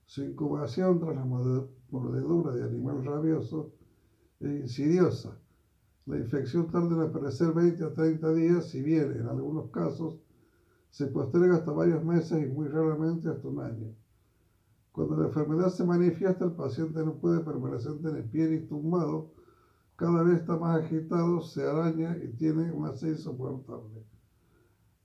Su 0.04 0.24
incubación 0.24 1.00
tras 1.00 1.16
la 1.16 1.26
mordedura 1.26 2.54
de 2.54 2.64
animal 2.64 3.06
rabioso 3.06 3.72
es 4.40 4.50
insidiosa 4.62 5.40
la 6.08 6.18
infección 6.18 6.66
tarda 6.72 6.96
en 6.96 7.08
aparecer 7.08 7.54
20 7.54 7.84
a 7.84 7.94
30 7.94 8.34
días, 8.34 8.68
si 8.68 8.82
bien 8.82 9.12
en 9.12 9.28
algunos 9.28 9.70
casos 9.70 10.20
se 10.90 11.06
posterga 11.06 11.58
hasta 11.58 11.72
varios 11.72 12.04
meses 12.04 12.42
y 12.42 12.48
muy 12.48 12.68
raramente 12.68 13.30
hasta 13.30 13.48
un 13.48 13.60
año. 13.60 13.94
Cuando 15.00 15.16
la 15.16 15.28
enfermedad 15.28 15.70
se 15.70 15.86
manifiesta, 15.86 16.44
el 16.44 16.52
paciente 16.52 17.06
no 17.06 17.14
puede 17.22 17.40
permanecer 17.40 17.94
en 18.04 18.30
pie 18.30 18.50
ni 18.50 18.68
tumbado, 18.68 19.32
cada 19.96 20.24
vez 20.24 20.42
está 20.42 20.58
más 20.58 20.84
agitado, 20.84 21.40
se 21.40 21.66
araña 21.66 22.18
y 22.22 22.34
tiene 22.34 22.70
una 22.74 22.92
sed 22.92 23.12
insoportable. 23.12 24.04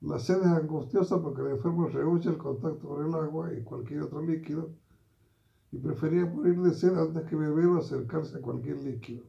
La 0.01 0.19
sed 0.19 0.41
es 0.41 0.47
angustiosa 0.47 1.21
porque 1.21 1.43
el 1.43 1.51
enfermo 1.51 1.87
rehúye 1.87 2.29
el 2.29 2.37
contacto 2.37 2.89
con 2.89 3.07
el 3.07 3.15
agua 3.15 3.53
y 3.53 3.63
cualquier 3.63 4.01
otro 4.01 4.21
líquido 4.21 4.73
y 5.71 5.77
prefería 5.77 6.25
morir 6.25 6.61
de 6.61 6.73
sed 6.73 6.93
antes 6.93 7.23
que 7.23 7.37
beber 7.37 7.67
o 7.67 7.77
acercarse 7.77 8.37
a 8.37 8.41
cualquier 8.41 8.83
líquido. 8.83 9.23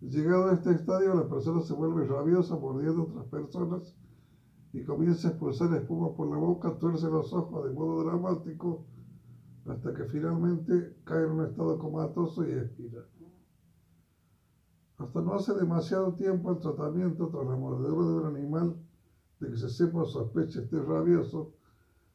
Llegado 0.00 0.48
a 0.48 0.54
este 0.54 0.72
estadio, 0.72 1.12
la 1.12 1.28
persona 1.28 1.60
se 1.60 1.74
vuelve 1.74 2.06
rabiosa 2.06 2.56
mordiendo 2.56 3.02
a 3.02 3.04
otras 3.04 3.26
personas 3.26 3.94
y 4.72 4.82
comienza 4.84 5.28
a 5.28 5.30
expulsar 5.32 5.74
espuma 5.74 6.14
por 6.14 6.30
la 6.30 6.38
boca, 6.38 6.78
tuerce 6.78 7.10
los 7.10 7.34
ojos 7.34 7.68
de 7.68 7.74
modo 7.74 8.02
dramático 8.04 8.86
hasta 9.68 9.92
que 9.92 10.04
finalmente 10.04 10.96
cae 11.04 11.24
en 11.24 11.32
un 11.32 11.44
estado 11.46 11.78
comatoso 11.78 12.46
y 12.46 12.52
expira. 12.52 13.04
Hasta 14.98 15.20
no 15.20 15.34
hace 15.34 15.54
demasiado 15.54 16.14
tiempo 16.14 16.50
el 16.50 16.58
tratamiento 16.58 17.28
tras 17.28 17.46
la 17.46 17.56
mordedura 17.56 18.06
de 18.06 18.14
un 18.14 18.36
animal 18.36 18.76
de 19.40 19.50
que 19.50 19.56
se 19.56 19.68
sepa 19.68 20.02
o 20.02 20.06
sospeche 20.06 20.62
esté 20.62 20.82
rabioso 20.82 21.52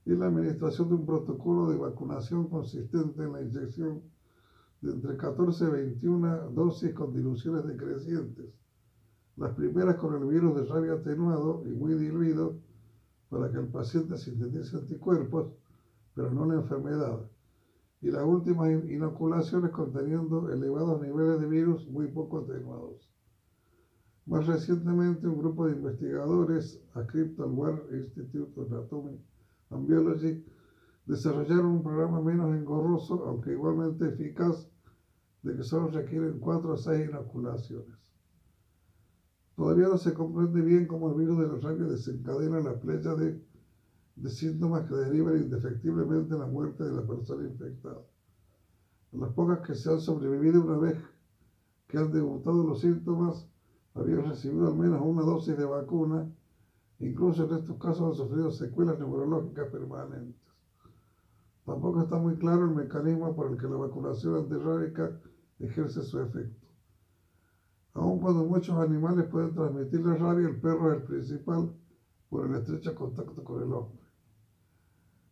y 0.05 0.12
la 0.15 0.27
administración 0.27 0.89
de 0.89 0.95
un 0.95 1.05
protocolo 1.05 1.69
de 1.69 1.77
vacunación 1.77 2.50
consistente 2.50 3.24
en 3.24 3.31
la 3.31 3.41
inyección 3.41 4.01
de 4.81 4.91
entre 4.91 5.15
14 5.15 5.63
y 5.63 5.69
21 5.69 6.50
dosis 6.51 6.93
con 6.93 7.13
diluciones 7.13 7.65
decrecientes. 7.65 8.48
Las 9.38 9.53
primeras 9.55 9.95
con 9.95 10.13
el 10.22 10.27
virus 10.27 10.55
de 10.55 10.65
rabia 10.65 10.93
atenuado 10.93 11.63
y 11.65 11.69
muy 11.69 11.93
diluido 11.93 12.60
para 13.29 13.50
que 13.50 13.60
el 13.60 13.67
paciente 13.67 14.17
sintetice 14.17 14.75
anticuerpos, 14.75 15.53
pero 16.13 16.31
no 16.31 16.45
la 16.45 16.55
enfermedad. 16.55 17.22
Y 18.03 18.11
las 18.11 18.25
últimas 18.25 18.70
inoculaciones 18.70 19.72
conteniendo 19.72 20.51
elevados 20.51 21.01
niveles 21.01 21.39
de 21.39 21.48
virus 21.48 21.87
muy 21.89 22.07
poco 22.07 22.39
atenuados. 22.39 23.09
Más 24.25 24.46
recientemente, 24.46 25.25
un 25.25 25.39
grupo 25.39 25.68
de 25.68 25.77
investigadores 25.77 26.83
adscrito 26.96 27.46
al 27.46 27.51
War 27.51 27.81
Institute 27.94 28.59
of 28.59 28.70
Anatomy 28.70 29.18
and 29.70 29.87
Biology 29.87 30.46
desarrollaron 31.05 31.68
un 31.68 31.83
programa 31.83 32.22
menos 32.22 32.53
engorroso, 32.53 33.24
aunque 33.25 33.53
igualmente 33.53 34.09
eficaz, 34.09 34.70
de 35.42 35.55
que 35.55 35.63
solo 35.63 35.87
requieren 35.87 36.39
4 36.39 36.74
o 36.74 36.77
6 36.77 37.09
inoculaciones. 37.09 37.98
Todavía 39.55 39.87
no 39.87 39.98
se 39.98 40.13
comprende 40.13 40.61
bien 40.61 40.87
cómo 40.87 41.09
el 41.09 41.20
virus 41.20 41.39
de 41.39 41.48
la 41.48 41.55
rabia 41.55 41.85
desencadena 41.85 42.59
la 42.59 42.77
playa 42.81 43.16
de, 43.16 43.42
de 44.15 44.29
síntomas 44.29 44.87
que 44.87 44.95
derivan 44.95 45.37
indefectiblemente 45.37 46.37
la 46.37 46.45
muerte 46.45 46.83
de 46.83 46.91
la 46.91 47.01
persona 47.01 47.43
infectada. 47.43 48.01
Las 49.11 49.31
pocas 49.33 49.59
que 49.59 49.75
se 49.75 49.91
han 49.91 49.99
sobrevivido 49.99 50.61
una 50.61 50.77
vez 50.77 50.97
que 51.87 51.97
han 51.97 52.11
debutado 52.11 52.63
los 52.63 52.81
síntomas 52.81 53.47
habían 53.93 54.25
recibido 54.25 54.67
al 54.67 54.75
menos 54.75 55.01
una 55.01 55.21
dosis 55.21 55.57
de 55.57 55.65
vacuna, 55.65 56.31
incluso 56.99 57.45
en 57.45 57.57
estos 57.57 57.77
casos 57.77 58.01
han 58.01 58.15
sufrido 58.15 58.51
secuelas 58.51 58.99
neurológicas 58.99 59.69
permanentes. 59.69 60.41
Tampoco 61.65 62.01
está 62.01 62.17
muy 62.17 62.35
claro 62.35 62.65
el 62.65 62.75
mecanismo 62.75 63.35
por 63.35 63.51
el 63.51 63.57
que 63.57 63.67
la 63.67 63.77
vacunación 63.77 64.35
antirrábica 64.35 65.19
ejerce 65.59 66.01
su 66.01 66.19
efecto. 66.19 66.67
Aun 67.93 68.19
cuando 68.19 68.43
muchos 68.43 68.75
animales 68.77 69.25
pueden 69.27 69.53
transmitir 69.53 70.01
la 70.01 70.15
rabia, 70.15 70.49
el 70.49 70.59
perro 70.59 70.91
es 70.91 71.01
el 71.01 71.03
principal 71.03 71.73
por 72.29 72.47
el 72.47 72.55
estrecho 72.55 72.95
contacto 72.95 73.43
con 73.43 73.61
el 73.61 73.71
hombre. 73.71 74.02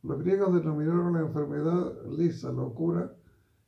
Los 0.04 0.18
griegos 0.24 0.54
denominaron 0.54 1.14
la 1.14 1.22
enfermedad 1.22 1.94
lisa, 2.10 2.52
locura, 2.52 3.16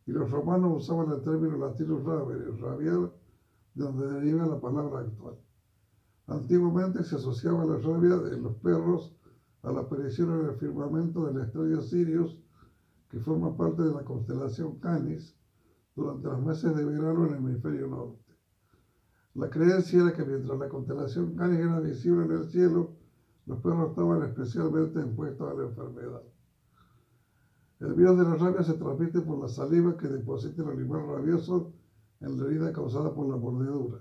y 0.06 0.12
los 0.12 0.32
romanos 0.32 0.84
usaban 0.84 1.12
el 1.12 1.22
término 1.22 1.58
latino 1.58 2.00
rabere, 2.00 2.52
rabiar, 2.58 3.12
de 3.76 3.84
donde 3.84 4.08
deriva 4.08 4.46
la 4.46 4.60
palabra 4.60 5.00
actual. 5.00 5.38
Antiguamente 6.28 7.04
se 7.04 7.16
asociaba 7.16 7.66
la 7.66 7.78
rabia 7.78 8.18
de 8.18 8.38
los 8.38 8.56
perros 8.56 9.16
a 9.62 9.72
la 9.72 9.82
aparición 9.82 10.32
en 10.32 10.46
el 10.48 10.56
firmamento 10.56 11.26
de 11.26 11.34
la 11.34 11.44
estrella 11.46 11.82
Sirius, 11.82 12.40
que 13.10 13.20
forma 13.20 13.56
parte 13.56 13.84
de 13.84 13.94
la 13.94 14.04
constelación 14.04 14.80
Canis, 14.80 15.36
durante 15.96 16.28
los 16.28 16.42
meses 16.42 16.74
de 16.74 16.84
verano 16.84 17.26
en 17.26 17.34
el 17.34 17.38
hemisferio 17.38 17.88
norte. 17.88 18.34
La 19.36 19.50
creencia 19.50 20.02
era 20.02 20.14
que 20.14 20.24
mientras 20.24 20.58
la 20.58 20.68
constelación 20.68 21.36
Canis 21.36 21.60
era 21.60 21.80
visible 21.80 22.24
en 22.24 22.32
el 22.32 22.46
cielo, 22.46 22.96
los 23.46 23.60
perros 23.60 23.90
estaban 23.90 24.24
especialmente 24.24 25.00
expuestos 25.00 25.52
a 25.52 25.54
la 25.54 25.64
enfermedad. 25.66 26.22
El 27.80 27.94
virus 27.94 28.18
de 28.18 28.24
la 28.24 28.36
rabia 28.36 28.64
se 28.64 28.74
transmite 28.76 29.22
por 29.22 29.40
la 29.40 29.50
saliva 29.50 29.98
que 29.98 30.08
deposita 30.08 30.64
el 30.64 30.70
animal 30.70 31.06
rabioso 31.08 31.74
en 32.22 32.38
la 32.38 32.46
herida 32.46 32.72
causada 32.72 33.14
por 33.14 33.28
la 33.28 33.36
mordedura. 33.36 34.00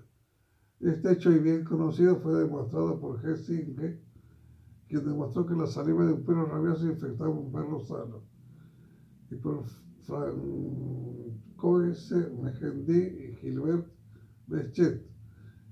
Este 0.78 1.12
hecho 1.12 1.32
y 1.32 1.38
bien 1.38 1.64
conocido 1.64 2.16
fue 2.20 2.34
demostrado 2.34 3.00
por 3.00 3.20
G. 3.22 3.98
Quien 4.88 5.04
demostró 5.04 5.46
que 5.46 5.54
la 5.54 5.66
saliva 5.66 6.04
de 6.04 6.12
un 6.12 6.24
perro 6.24 6.46
rabioso 6.46 6.86
infectaba 6.86 7.30
a 7.30 7.38
un 7.38 7.50
perro 7.50 7.80
sano. 7.80 8.22
Y 9.30 9.36
por 9.36 9.64
Coise, 11.56 12.30
Megendí 12.42 12.92
y 12.92 13.36
Gilbert 13.36 13.86
Bechet, 14.48 15.06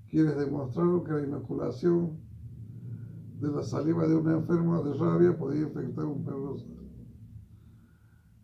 quienes 0.08 0.36
demostraron 0.36 1.04
que 1.04 1.12
la 1.12 1.22
inoculación 1.22 2.18
de 3.40 3.50
la 3.50 3.62
saliva 3.62 4.06
de 4.06 4.14
una 4.14 4.34
enferma 4.34 4.82
de 4.82 4.92
rabia 4.92 5.36
podía 5.36 5.62
infectar 5.62 6.04
un 6.04 6.22
perro 6.22 6.56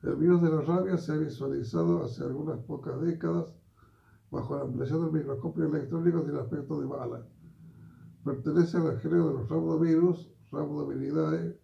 El 0.02 0.16
virus 0.16 0.40
de 0.40 0.50
la 0.50 0.62
rabia 0.62 0.96
se 0.96 1.12
ha 1.12 1.16
visualizado 1.16 2.02
hace 2.02 2.24
algunas 2.24 2.58
pocas 2.60 2.98
décadas 3.02 3.54
bajo 4.30 4.56
la 4.56 4.62
ampliación 4.62 5.04
del 5.04 5.20
microscopio 5.20 5.66
electrónico 5.66 6.22
del 6.22 6.38
aspecto 6.38 6.80
de 6.80 6.86
bala. 6.86 7.26
Pertenece 8.24 8.78
al 8.78 8.98
género 9.00 9.28
de 9.28 9.34
los 9.34 9.48
rhabdovirus, 9.48 10.32
Rhabdoviridae, 10.50 11.60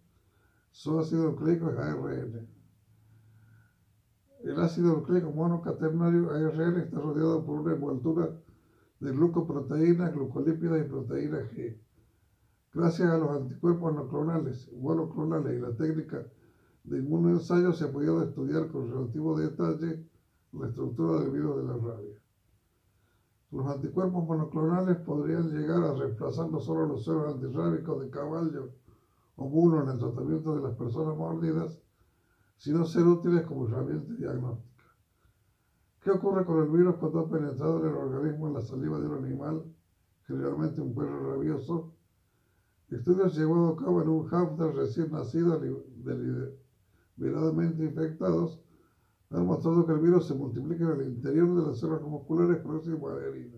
su 0.71 0.99
ácido 0.99 1.31
nucleico 1.31 1.71
es 1.71 1.77
ARN. 1.77 2.47
El 4.43 4.59
ácido 4.59 4.93
nucleico 4.93 5.31
monocaternario 5.31 6.29
ARN 6.29 6.77
está 6.81 6.99
rodeado 6.99 7.43
por 7.45 7.61
una 7.61 7.73
envoltura 7.73 8.29
de 8.99 9.11
glucoproteínas, 9.11 10.13
glucolípidas 10.13 10.85
y 10.85 10.89
proteína 10.89 11.39
G. 11.49 11.79
Gracias 12.75 13.07
a 13.07 13.19
los 13.19 13.29
anticuerpos 13.29 13.93
monoclonales, 13.93 14.71
monoclonales 14.73 15.55
y 15.55 15.59
la 15.59 15.75
técnica 15.75 16.27
de 16.83 16.97
inmunoensayo 16.97 17.71
se 17.71 17.85
ha 17.85 17.91
podido 17.91 18.23
estudiar 18.23 18.67
con 18.71 18.89
relativo 18.89 19.37
detalle 19.37 20.09
la 20.53 20.65
estructura 20.65 21.19
del 21.19 21.29
virus 21.29 21.57
de 21.57 21.63
la 21.65 21.77
rabia. 21.77 22.19
Los 23.51 23.67
anticuerpos 23.67 24.25
monoclonales 24.25 24.97
podrían 24.97 25.51
llegar 25.51 25.83
a 25.83 25.93
reemplazar 25.93 26.47
no 26.47 26.59
solo 26.59 26.87
los 26.87 27.05
ceros 27.05 27.31
antirrábicos 27.35 27.99
de 28.01 28.09
caballo 28.09 28.71
o 29.35 29.45
mulo 29.45 29.81
en 29.81 29.89
el 29.89 29.99
tratamiento 29.99 30.55
de 30.55 30.61
las 30.61 30.73
personas 30.73 31.15
mordidas, 31.15 31.79
sino 32.57 32.85
ser 32.85 33.05
útiles 33.05 33.43
como 33.43 33.67
herramienta 33.67 34.15
diagnóstica. 34.15 34.83
¿Qué 36.01 36.09
ocurre 36.09 36.43
con 36.43 36.57
el 36.57 36.71
virus 36.71 36.95
cuando 36.95 37.19
ha 37.19 37.29
penetrado 37.29 37.77
en 37.77 37.85
el 37.85 37.93
organismo 37.93 38.47
en 38.47 38.55
la 38.55 38.61
saliva 38.61 38.97
de 38.99 39.05
un 39.05 39.13
animal, 39.23 39.63
generalmente 40.25 40.81
un 40.81 40.95
perro 40.95 41.33
rabioso? 41.33 41.92
Estudios 42.95 43.35
llevados 43.35 43.73
a 43.73 43.83
cabo 43.83 44.01
en 44.03 44.09
un 44.09 44.27
hámster 44.27 44.75
recién 44.75 45.11
nacido 45.11 45.59
deliberadamente 47.17 47.85
infectados 47.85 48.61
han 49.31 49.47
mostrado 49.47 49.87
que 49.87 49.93
el 49.93 49.99
virus 49.99 50.27
se 50.27 50.35
multiplica 50.35 50.83
en 50.85 51.01
el 51.01 51.07
interior 51.07 51.55
de 51.55 51.67
las 51.67 51.79
células 51.79 52.03
musculares 52.03 52.61
próximas 52.61 53.13
a 53.13 53.15
la 53.15 53.25
herida. 53.25 53.57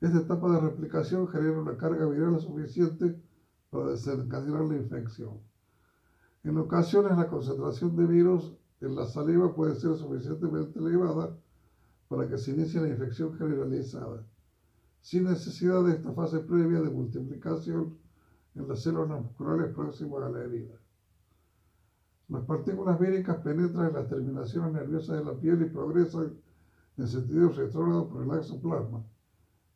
Esta 0.00 0.20
etapa 0.20 0.50
de 0.52 0.60
replicación 0.60 1.28
genera 1.28 1.60
una 1.60 1.76
carga 1.76 2.06
viral 2.06 2.40
suficiente 2.40 3.22
para 3.68 3.90
desencadenar 3.90 4.64
la 4.64 4.76
infección. 4.76 5.40
En 6.44 6.56
ocasiones 6.56 7.18
la 7.18 7.28
concentración 7.28 7.94
de 7.94 8.06
virus 8.06 8.56
en 8.80 8.96
la 8.96 9.04
saliva 9.04 9.54
puede 9.54 9.74
ser 9.74 9.96
suficientemente 9.96 10.78
elevada 10.78 11.38
para 12.08 12.26
que 12.26 12.38
se 12.38 12.52
inicie 12.52 12.80
la 12.80 12.88
infección 12.88 13.34
generalizada, 13.34 14.26
sin 15.02 15.24
necesidad 15.24 15.84
de 15.84 15.92
esta 15.92 16.14
fase 16.14 16.40
previa 16.40 16.80
de 16.80 16.88
multiplicación 16.88 18.02
en 18.54 18.68
las 18.68 18.82
células 18.82 19.20
musculares 19.20 19.74
próximas 19.74 20.22
a 20.22 20.30
la 20.30 20.42
herida. 20.42 20.74
Las 22.28 22.44
partículas 22.44 22.98
víricas 22.98 23.36
penetran 23.38 23.88
en 23.88 23.94
las 23.94 24.08
terminaciones 24.08 24.72
nerviosas 24.72 25.18
de 25.18 25.24
la 25.24 25.38
piel 25.38 25.62
y 25.62 25.70
progresan 25.70 26.32
en 26.96 27.06
sentido 27.06 27.50
retrógrado 27.50 28.08
por 28.08 28.22
el 28.22 28.30
axoplasma, 28.30 29.04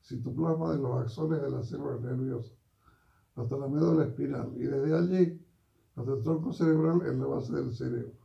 citoplasma 0.03 0.73
de 0.73 0.79
los 0.79 1.01
axones 1.03 1.43
de 1.43 1.51
las 1.51 1.69
células 1.69 2.01
nerviosas, 2.01 2.57
hasta 3.35 3.57
la 3.57 3.69
médula 3.69 4.05
espinal 4.05 4.53
y 4.57 4.64
desde 4.64 4.97
allí 4.97 5.47
hasta 5.97 6.12
el 6.12 6.23
tronco 6.23 6.53
cerebral 6.53 7.03
en 7.07 7.21
la 7.21 7.27
base 7.27 7.53
del 7.53 7.73
cerebro. 7.73 8.17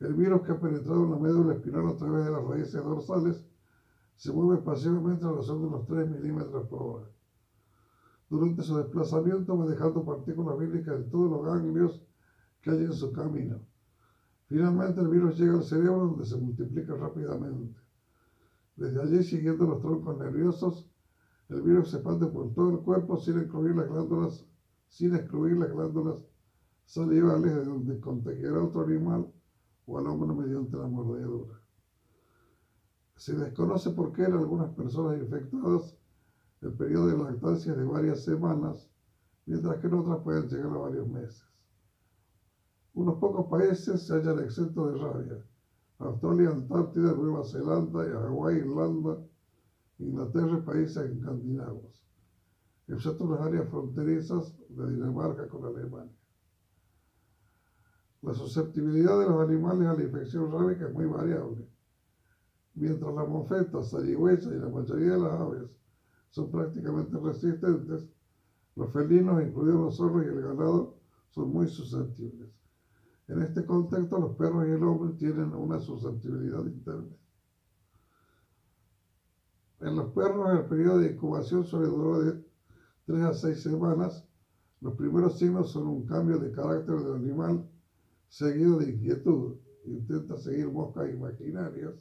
El 0.00 0.14
virus 0.14 0.42
que 0.42 0.52
ha 0.52 0.60
penetrado 0.60 1.04
en 1.04 1.10
la 1.12 1.18
médula 1.18 1.54
espinal 1.54 1.88
a 1.88 1.96
través 1.96 2.24
de 2.24 2.30
las 2.32 2.44
raíces 2.44 2.82
dorsales 2.82 3.44
se 4.16 4.32
mueve 4.32 4.62
pasivamente 4.62 5.24
a 5.24 5.32
razón 5.32 5.60
de 5.60 5.66
unos 5.68 5.86
3 5.86 6.08
milímetros 6.08 6.66
por 6.68 6.82
hora. 6.82 7.13
Durante 8.34 8.64
su 8.64 8.76
desplazamiento 8.76 9.56
va 9.56 9.64
dejando 9.64 10.04
partículas 10.04 10.58
víricas 10.58 10.96
en 10.96 11.08
todos 11.08 11.30
los 11.30 11.46
ganglios 11.46 12.02
que 12.62 12.70
hay 12.72 12.78
en 12.78 12.92
su 12.92 13.12
camino. 13.12 13.60
Finalmente 14.48 15.00
el 15.00 15.06
virus 15.06 15.38
llega 15.38 15.54
al 15.54 15.62
cerebro 15.62 16.08
donde 16.08 16.24
se 16.24 16.36
multiplica 16.36 16.96
rápidamente. 16.96 17.78
Desde 18.74 19.00
allí, 19.00 19.22
siguiendo 19.22 19.66
los 19.66 19.80
troncos 19.80 20.18
nerviosos, 20.18 20.90
el 21.48 21.62
virus 21.62 21.92
se 21.92 21.98
expande 21.98 22.26
por 22.26 22.52
todo 22.54 22.70
el 22.70 22.78
cuerpo 22.80 23.16
sin 23.18 23.38
excluir 23.38 23.76
las 23.76 23.88
glándulas, 23.88 24.44
sin 24.88 25.14
excluir 25.14 25.56
las 25.56 25.70
glándulas 25.70 26.26
salivales 26.86 27.54
de 27.54 27.64
donde 27.64 28.00
contagiará 28.00 28.58
a 28.58 28.64
otro 28.64 28.82
animal 28.82 29.32
o 29.86 29.96
al 29.96 30.08
hombre 30.08 30.34
mediante 30.34 30.76
la 30.76 30.88
mordedura. 30.88 31.60
Se 33.14 33.36
desconoce 33.36 33.90
por 33.90 34.12
qué 34.12 34.24
en 34.24 34.32
algunas 34.32 34.74
personas 34.74 35.20
infectadas 35.20 35.96
el 36.64 36.72
periodo 36.72 37.08
de 37.08 37.18
lactancia 37.18 37.72
es 37.72 37.78
de 37.78 37.84
varias 37.84 38.24
semanas, 38.24 38.88
mientras 39.44 39.78
que 39.78 39.86
en 39.86 39.94
otras 39.94 40.20
pueden 40.22 40.48
llegar 40.48 40.72
a 40.72 40.78
varios 40.78 41.06
meses. 41.08 41.44
Unos 42.94 43.18
pocos 43.18 43.46
países 43.50 44.06
se 44.06 44.14
hallan 44.14 44.38
exentos 44.38 44.92
de 44.92 44.98
rabia. 44.98 45.44
Australia, 45.98 46.50
Antártida, 46.50 47.12
Nueva 47.12 47.44
Zelanda, 47.44 48.04
Hawái, 48.04 48.56
Irlanda, 48.56 49.18
Inglaterra 49.98 50.58
y 50.58 50.62
países 50.62 51.10
escandinavos, 51.10 52.02
excepto 52.88 53.30
las 53.30 53.40
áreas 53.40 53.68
fronterizas 53.68 54.56
de 54.68 54.90
Dinamarca 54.90 55.46
con 55.48 55.64
Alemania. 55.64 56.16
La 58.22 58.32
susceptibilidad 58.32 59.18
de 59.20 59.26
los 59.26 59.48
animales 59.48 59.86
a 59.86 59.94
la 59.94 60.02
infección 60.02 60.50
rábica 60.50 60.88
es 60.88 60.94
muy 60.94 61.04
variable. 61.04 61.68
Mientras 62.74 63.14
las 63.14 63.28
mofetas, 63.28 63.90
zarigüeyas 63.90 64.46
y 64.46 64.56
la 64.56 64.68
mayoría 64.68 65.12
de 65.12 65.18
las 65.18 65.32
aves 65.32 65.70
son 66.34 66.50
prácticamente 66.50 67.16
resistentes, 67.16 68.08
los 68.74 68.92
felinos, 68.92 69.40
incluidos 69.40 69.80
los 69.80 69.96
zorros 69.96 70.24
y 70.24 70.30
el 70.30 70.42
ganado, 70.42 70.98
son 71.30 71.52
muy 71.52 71.68
susceptibles. 71.68 72.50
En 73.28 73.40
este 73.40 73.64
contexto, 73.64 74.18
los 74.18 74.34
perros 74.34 74.66
y 74.66 74.72
el 74.72 74.82
hombre 74.82 75.12
tienen 75.16 75.54
una 75.54 75.78
susceptibilidad 75.78 76.64
interna. 76.64 77.14
En 79.78 79.94
los 79.94 80.12
perros, 80.12 80.58
el 80.58 80.66
periodo 80.66 80.98
de 80.98 81.12
incubación 81.12 81.64
suele 81.64 81.86
durar 81.86 82.24
de 82.24 82.44
3 83.06 83.22
a 83.22 83.32
6 83.32 83.62
semanas. 83.62 84.26
Los 84.80 84.94
primeros 84.94 85.38
signos 85.38 85.70
son 85.70 85.86
un 85.86 86.04
cambio 86.04 86.38
de 86.38 86.50
carácter 86.50 86.96
del 86.96 87.14
animal, 87.14 87.70
seguido 88.26 88.78
de 88.78 88.90
inquietud. 88.90 89.54
Intenta 89.84 90.36
seguir 90.36 90.66
moscas 90.66 91.10
imaginarias, 91.10 91.94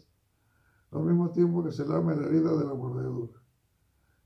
al 0.90 1.04
mismo 1.04 1.30
tiempo 1.30 1.64
que 1.64 1.72
se 1.72 1.86
lame 1.86 2.16
la 2.16 2.26
herida 2.26 2.58
de 2.58 2.66
la 2.66 2.74
mordedura. 2.74 3.43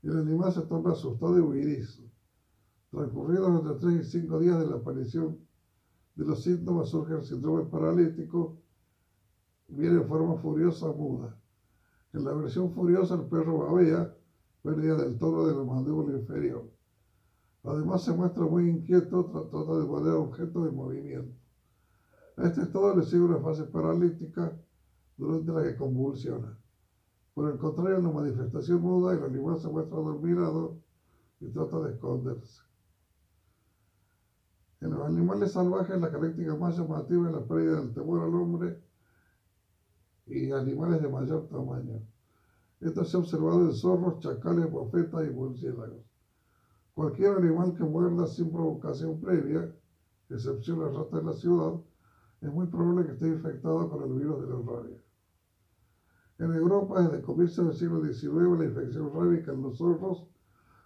El 0.02 0.16
animal 0.16 0.52
se 0.52 0.62
torna 0.62 0.92
asustado 0.92 1.36
y 1.38 1.40
huidizo. 1.40 2.02
Transcurridos 2.90 3.60
entre 3.60 3.74
3 3.74 4.06
y 4.06 4.10
5 4.20 4.38
días 4.38 4.60
de 4.60 4.66
la 4.66 4.76
aparición 4.76 5.38
de 6.14 6.24
los 6.24 6.42
síntomas 6.42 6.88
surge 6.88 7.14
el 7.14 7.24
síndrome 7.24 7.64
paralítico, 7.64 8.58
viene 9.68 9.96
en 9.96 10.08
forma 10.08 10.36
furiosa 10.36 10.86
muda. 10.92 11.38
En 12.12 12.24
la 12.24 12.32
versión 12.32 12.72
furiosa 12.72 13.14
el 13.14 13.26
perro 13.26 13.58
babea, 13.58 14.16
pérdida 14.62 14.96
del 14.96 15.18
tono 15.18 15.46
de 15.46 15.54
la 15.54 15.64
mandíbula 15.64 16.18
inferior. 16.18 16.68
Además 17.64 18.04
se 18.04 18.12
muestra 18.12 18.44
muy 18.44 18.70
inquieto, 18.70 19.26
trata 19.26 19.78
de 19.78 19.84
morder 19.84 20.14
objetos 20.14 20.64
de 20.64 20.70
movimiento. 20.70 21.36
A 22.36 22.46
este 22.46 22.62
estado 22.62 22.96
le 22.96 23.04
sigue 23.04 23.22
una 23.22 23.40
fase 23.40 23.64
paralítica 23.64 24.56
durante 25.16 25.52
la 25.52 25.62
que 25.64 25.76
convulsiona. 25.76 26.56
Por 27.38 27.52
el 27.52 27.58
contrario, 27.58 28.00
la 28.00 28.10
manifestación 28.10 28.82
muda, 28.82 29.14
el 29.14 29.22
animal 29.22 29.56
se 29.60 29.68
muestra 29.68 29.96
dormido 29.96 30.82
y 31.38 31.46
trata 31.50 31.78
de 31.82 31.92
esconderse. 31.92 32.62
En 34.80 34.90
los 34.90 35.06
animales 35.06 35.52
salvajes, 35.52 36.00
la 36.00 36.10
característica 36.10 36.56
más 36.56 36.76
llamativa 36.76 37.28
es 37.28 37.32
la 37.32 37.46
pérdida 37.46 37.76
del 37.76 37.94
temor 37.94 38.24
al 38.24 38.34
hombre 38.34 38.82
y 40.26 40.50
animales 40.50 41.00
de 41.00 41.08
mayor 41.08 41.46
tamaño. 41.46 42.02
Esto 42.80 43.04
se 43.04 43.16
ha 43.16 43.20
observado 43.20 43.66
en 43.66 43.72
zorros, 43.72 44.18
chacales, 44.18 44.68
bofetas 44.68 45.24
y 45.24 45.30
murciélagos. 45.30 46.02
Cualquier 46.92 47.36
animal 47.36 47.72
que 47.72 47.84
muerda 47.84 48.26
sin 48.26 48.50
provocación 48.50 49.20
previa, 49.20 49.72
excepción 50.28 50.80
las 50.80 50.92
ratas 50.92 51.20
de 51.20 51.22
la 51.22 51.34
ciudad, 51.34 51.74
es 52.40 52.50
muy 52.50 52.66
probable 52.66 53.06
que 53.06 53.12
esté 53.12 53.28
infectado 53.28 53.88
con 53.88 54.02
el 54.02 54.18
virus 54.18 54.40
de 54.40 54.48
la 54.48 54.60
rabia. 54.60 55.07
En 56.38 56.54
Europa, 56.54 57.02
desde 57.02 57.16
el 57.16 57.22
comienzo 57.22 57.64
del 57.64 57.74
siglo 57.74 58.00
XIX, 58.00 58.58
la 58.58 58.64
infección 58.64 59.12
rábica 59.12 59.50
en 59.50 59.60
los 59.60 59.76
zorros 59.76 60.28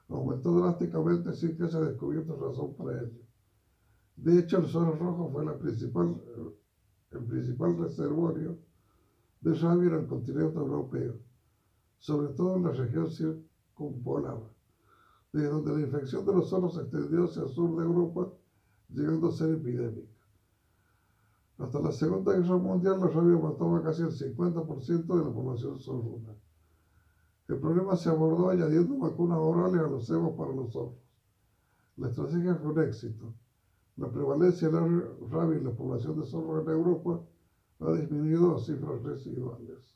aumentó 0.08 0.58
drásticamente 0.58 1.34
sin 1.34 1.58
que 1.58 1.68
se 1.68 1.76
haya 1.76 1.88
descubierto 1.88 2.36
razón 2.36 2.74
para 2.74 3.02
ello. 3.02 3.20
De 4.16 4.38
hecho, 4.38 4.58
el 4.58 4.66
zorro 4.66 4.96
rojo 4.96 5.30
fue 5.30 5.44
el 5.44 5.58
principal 7.26 7.76
reservorio 7.78 8.58
de 9.42 9.54
rabia 9.54 9.88
en 9.88 9.94
el 9.94 10.06
continente 10.06 10.58
europeo, 10.58 11.18
sobre 11.98 12.28
todo 12.28 12.56
en 12.56 12.64
la 12.64 12.70
región 12.70 13.10
circumpolar, 13.10 14.38
desde 15.32 15.48
donde 15.48 15.74
la 15.74 15.80
infección 15.80 16.24
de 16.24 16.32
los 16.32 16.48
zorros 16.48 16.74
se 16.74 16.80
extendió 16.80 17.24
hacia 17.24 17.42
el 17.42 17.48
sur 17.50 17.76
de 17.76 17.84
Europa, 17.84 18.32
llegando 18.88 19.28
a 19.28 19.32
ser 19.32 19.50
epidémica. 19.50 20.11
Hasta 21.62 21.78
la 21.78 21.92
Segunda 21.92 22.34
Guerra 22.34 22.56
Mundial, 22.58 22.98
la 23.00 23.08
rabia 23.08 23.36
mataba 23.36 23.82
casi 23.82 24.02
el 24.02 24.10
50% 24.10 25.06
de 25.06 25.22
la 25.22 25.32
población 25.32 25.78
zorruna. 25.78 26.34
El 27.48 27.58
problema 27.58 27.96
se 27.96 28.08
abordó 28.08 28.48
añadiendo 28.50 28.98
vacunas 28.98 29.38
orales 29.38 29.80
a 29.80 29.86
los 29.86 30.06
cebos 30.06 30.34
para 30.36 30.52
los 30.52 30.72
zorros. 30.72 30.98
La 31.96 32.08
estrategia 32.08 32.56
fue 32.56 32.72
un 32.72 32.78
éxito 32.80 33.32
la 33.96 34.10
prevalencia 34.10 34.68
de 34.68 34.80
la 34.80 35.04
rabia 35.30 35.58
en 35.58 35.64
la 35.64 35.70
población 35.70 36.16
de 36.16 36.24
zorros 36.24 36.62
en 36.62 36.68
Europa 36.70 37.20
ha 37.80 37.92
disminuido 37.92 38.54
a 38.54 38.58
cifras 38.58 39.02
residuales. 39.02 39.91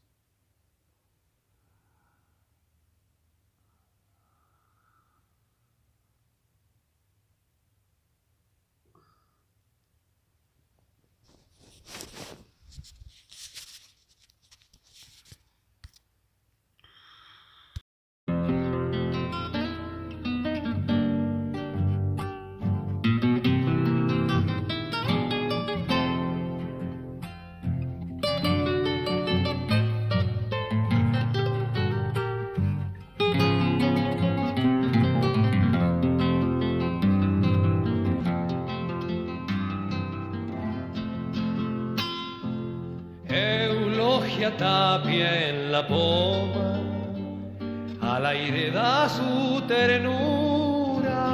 Su 49.08 49.62
ternura. 49.66 51.24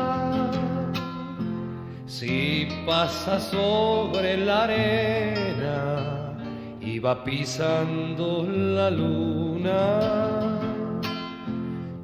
Si 2.07 2.68
pasa 2.87 3.40
sobre 3.40 4.37
la 4.37 4.64
arena 4.64 6.37
y 6.81 6.98
va 6.98 7.22
pisando 7.25 8.46
la 8.48 8.90
luna. 8.90 9.83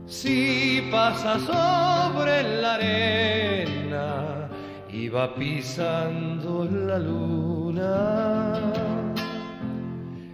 Si 0.06 0.88
pasa 0.90 1.38
sobre 1.38 2.42
la 2.60 2.74
arena 2.74 4.48
y 4.90 5.08
va 5.08 5.34
pisando 5.34 6.64
la 6.64 6.98
luna. 6.98 8.54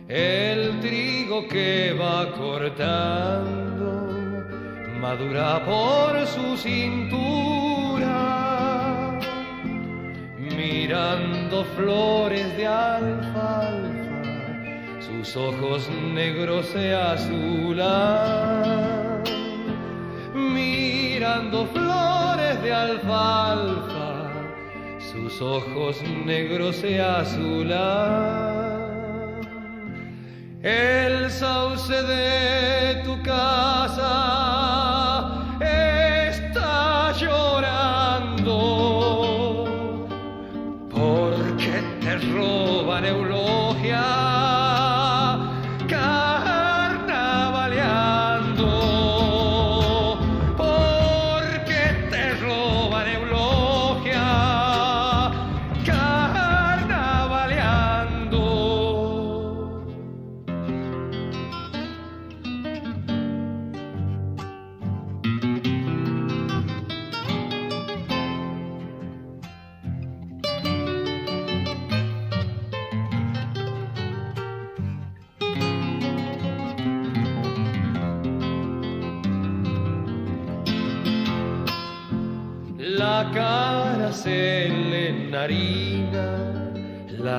El 0.09 0.81
trigo 0.81 1.49
que 1.49 1.97
va 1.99 2.31
cortando 2.33 3.74
madura 5.05 5.63
por 5.67 6.27
su 6.27 6.57
cintura, 6.57 8.21
mirando 10.39 11.63
flores 11.77 12.57
de 12.57 12.67
alfalfa, 12.67 13.83
sus 15.07 15.37
ojos 15.37 15.91
negros 16.15 16.65
se 16.73 16.95
azulan, 16.95 17.93
mirando 20.35 21.67
flores 21.67 22.63
de 22.63 22.73
alfalfa, 22.73 24.31
sus 25.13 25.43
ojos 25.43 26.01
negros 26.25 26.77
se 26.77 26.99
azulan. 27.03 28.55
El 30.63 31.31
sauce 31.31 32.03
de 32.05 33.03
tu 33.05 33.23
casa 33.23 34.84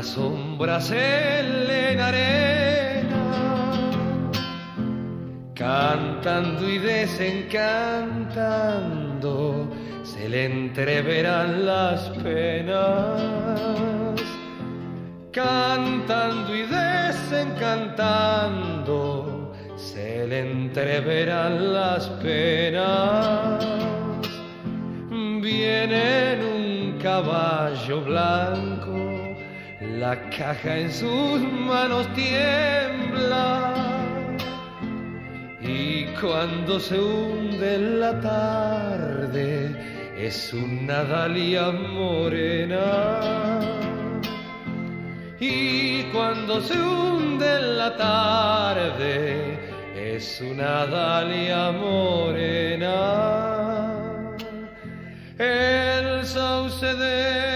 la 0.06 0.12
sombra 0.12 0.80
se 0.80 1.42
le 1.68 1.94
enarena, 1.94 3.24
cantando 5.56 6.70
y 6.70 6.78
desencantando, 6.78 9.68
se 10.04 10.30
le 10.30 10.46
entreverán 10.46 11.66
las 11.66 12.02
penas, 12.24 13.20
cantando 15.32 16.56
y 16.56 16.68
desencantando, 16.68 19.56
se 19.76 20.28
le 20.28 20.52
entreverán 20.52 21.74
las 21.74 22.10
penas. 22.22 23.66
Viene 25.42 26.34
en 26.34 26.44
un 26.44 27.00
caballo 27.00 28.02
blanco, 28.02 29.25
la 29.94 30.30
caja 30.30 30.78
en 30.78 30.92
sus 30.92 31.42
manos 31.42 32.08
tiembla. 32.14 33.74
Y 35.62 36.06
cuando 36.22 36.80
se 36.80 37.00
hunde 37.00 37.78
la 37.78 38.20
tarde, 38.22 39.76
es 40.18 40.54
una 40.54 41.04
dalia 41.04 41.72
morena. 41.72 43.60
Y 45.40 46.04
cuando 46.14 46.62
se 46.62 46.80
hunde 46.80 47.62
la 47.62 47.96
tarde, 47.98 49.58
es 49.96 50.42
una 50.42 50.86
dalia 50.86 51.72
morena. 51.72 52.96
El 55.38 56.26
sauce 56.26 56.96
de 56.96 57.55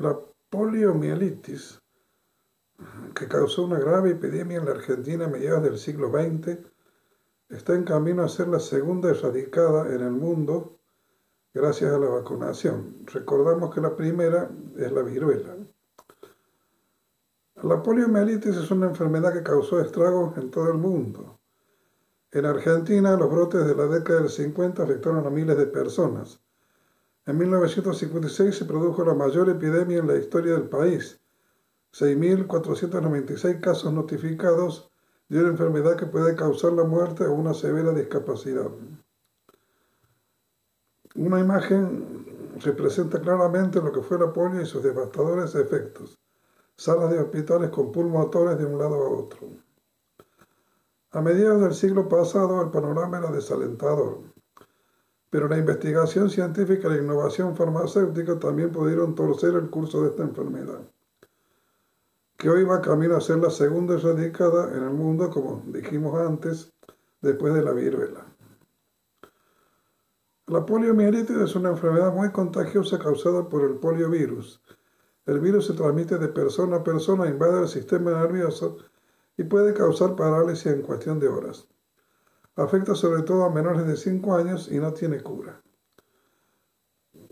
La 0.00 0.18
poliomielitis, 0.50 1.80
que 3.14 3.28
causó 3.28 3.64
una 3.64 3.78
grave 3.78 4.10
epidemia 4.10 4.58
en 4.58 4.64
la 4.64 4.72
Argentina 4.72 5.26
a 5.26 5.28
mediados 5.28 5.62
del 5.62 5.78
siglo 5.78 6.10
XX, 6.10 6.58
está 7.48 7.74
en 7.74 7.84
camino 7.84 8.22
a 8.22 8.28
ser 8.28 8.48
la 8.48 8.58
segunda 8.58 9.10
erradicada 9.10 9.94
en 9.94 10.00
el 10.00 10.10
mundo 10.10 10.80
gracias 11.52 11.92
a 11.92 11.98
la 11.98 12.08
vacunación. 12.08 13.06
Recordamos 13.06 13.72
que 13.72 13.80
la 13.80 13.94
primera 13.94 14.50
es 14.76 14.90
la 14.90 15.02
viruela. 15.02 15.56
La 17.62 17.80
poliomielitis 17.82 18.56
es 18.56 18.70
una 18.72 18.86
enfermedad 18.86 19.32
que 19.32 19.44
causó 19.44 19.80
estragos 19.80 20.36
en 20.36 20.50
todo 20.50 20.72
el 20.72 20.78
mundo. 20.78 21.38
En 22.32 22.46
Argentina, 22.46 23.16
los 23.16 23.30
brotes 23.30 23.64
de 23.64 23.76
la 23.76 23.86
década 23.86 24.22
del 24.22 24.28
50 24.28 24.82
afectaron 24.82 25.24
a 25.24 25.30
miles 25.30 25.56
de 25.56 25.66
personas. 25.66 26.43
En 27.26 27.38
1956 27.38 28.54
se 28.54 28.64
produjo 28.66 29.02
la 29.02 29.14
mayor 29.14 29.48
epidemia 29.48 29.98
en 29.98 30.06
la 30.06 30.16
historia 30.16 30.52
del 30.52 30.68
país, 30.68 31.20
6.496 31.92 33.60
casos 33.60 33.92
notificados 33.94 34.90
de 35.30 35.40
una 35.40 35.48
enfermedad 35.48 35.96
que 35.96 36.04
puede 36.04 36.36
causar 36.36 36.72
la 36.74 36.84
muerte 36.84 37.24
o 37.24 37.32
una 37.32 37.54
severa 37.54 37.92
discapacidad. 37.92 38.70
Una 41.14 41.40
imagen 41.40 42.26
representa 42.60 43.20
claramente 43.20 43.80
lo 43.80 43.90
que 43.90 44.02
fue 44.02 44.18
la 44.18 44.30
polio 44.30 44.60
y 44.60 44.66
sus 44.66 44.82
devastadores 44.82 45.54
efectos. 45.54 46.18
Salas 46.76 47.10
de 47.10 47.20
hospitales 47.20 47.70
con 47.70 47.90
pulmotores 47.90 48.58
de 48.58 48.66
un 48.66 48.78
lado 48.78 48.96
a 48.96 49.08
otro. 49.08 49.48
A 51.12 51.22
mediados 51.22 51.62
del 51.62 51.74
siglo 51.74 52.08
pasado 52.08 52.60
el 52.60 52.70
panorama 52.70 53.18
era 53.18 53.30
desalentador, 53.30 54.33
pero 55.34 55.48
la 55.48 55.58
investigación 55.58 56.30
científica 56.30 56.86
y 56.86 56.90
la 56.92 57.02
innovación 57.02 57.56
farmacéutica 57.56 58.38
también 58.38 58.70
pudieron 58.70 59.16
torcer 59.16 59.54
el 59.54 59.68
curso 59.68 60.02
de 60.02 60.10
esta 60.10 60.22
enfermedad, 60.22 60.78
que 62.36 62.48
hoy 62.48 62.62
va 62.62 62.80
camino 62.80 63.16
a 63.16 63.20
ser 63.20 63.38
la 63.38 63.50
segunda 63.50 63.94
erradicada 63.96 64.72
en 64.76 64.84
el 64.84 64.90
mundo, 64.90 65.30
como 65.30 65.60
dijimos 65.66 66.16
antes, 66.20 66.72
después 67.20 67.52
de 67.52 67.64
la 67.64 67.72
viruela. 67.72 68.24
La 70.46 70.64
poliomielitis 70.64 71.36
es 71.36 71.56
una 71.56 71.70
enfermedad 71.70 72.14
muy 72.14 72.30
contagiosa 72.30 73.00
causada 73.00 73.48
por 73.48 73.68
el 73.68 73.78
poliovirus. 73.78 74.62
El 75.26 75.40
virus 75.40 75.66
se 75.66 75.72
transmite 75.72 76.16
de 76.16 76.28
persona 76.28 76.76
a 76.76 76.84
persona, 76.84 77.26
invade 77.26 77.62
el 77.62 77.68
sistema 77.68 78.12
nervioso 78.12 78.76
y 79.36 79.42
puede 79.42 79.74
causar 79.74 80.14
parálisis 80.14 80.66
en 80.66 80.82
cuestión 80.82 81.18
de 81.18 81.26
horas. 81.26 81.66
Afecta 82.56 82.94
sobre 82.94 83.22
todo 83.22 83.44
a 83.44 83.50
menores 83.50 83.86
de 83.86 83.96
5 83.96 84.34
años 84.34 84.70
y 84.70 84.78
no 84.78 84.92
tiene 84.92 85.20
cura. 85.20 85.60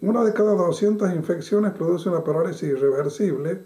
Una 0.00 0.24
de 0.24 0.32
cada 0.32 0.54
200 0.54 1.14
infecciones 1.14 1.72
produce 1.72 2.08
una 2.08 2.24
parálisis 2.24 2.64
irreversible, 2.70 3.64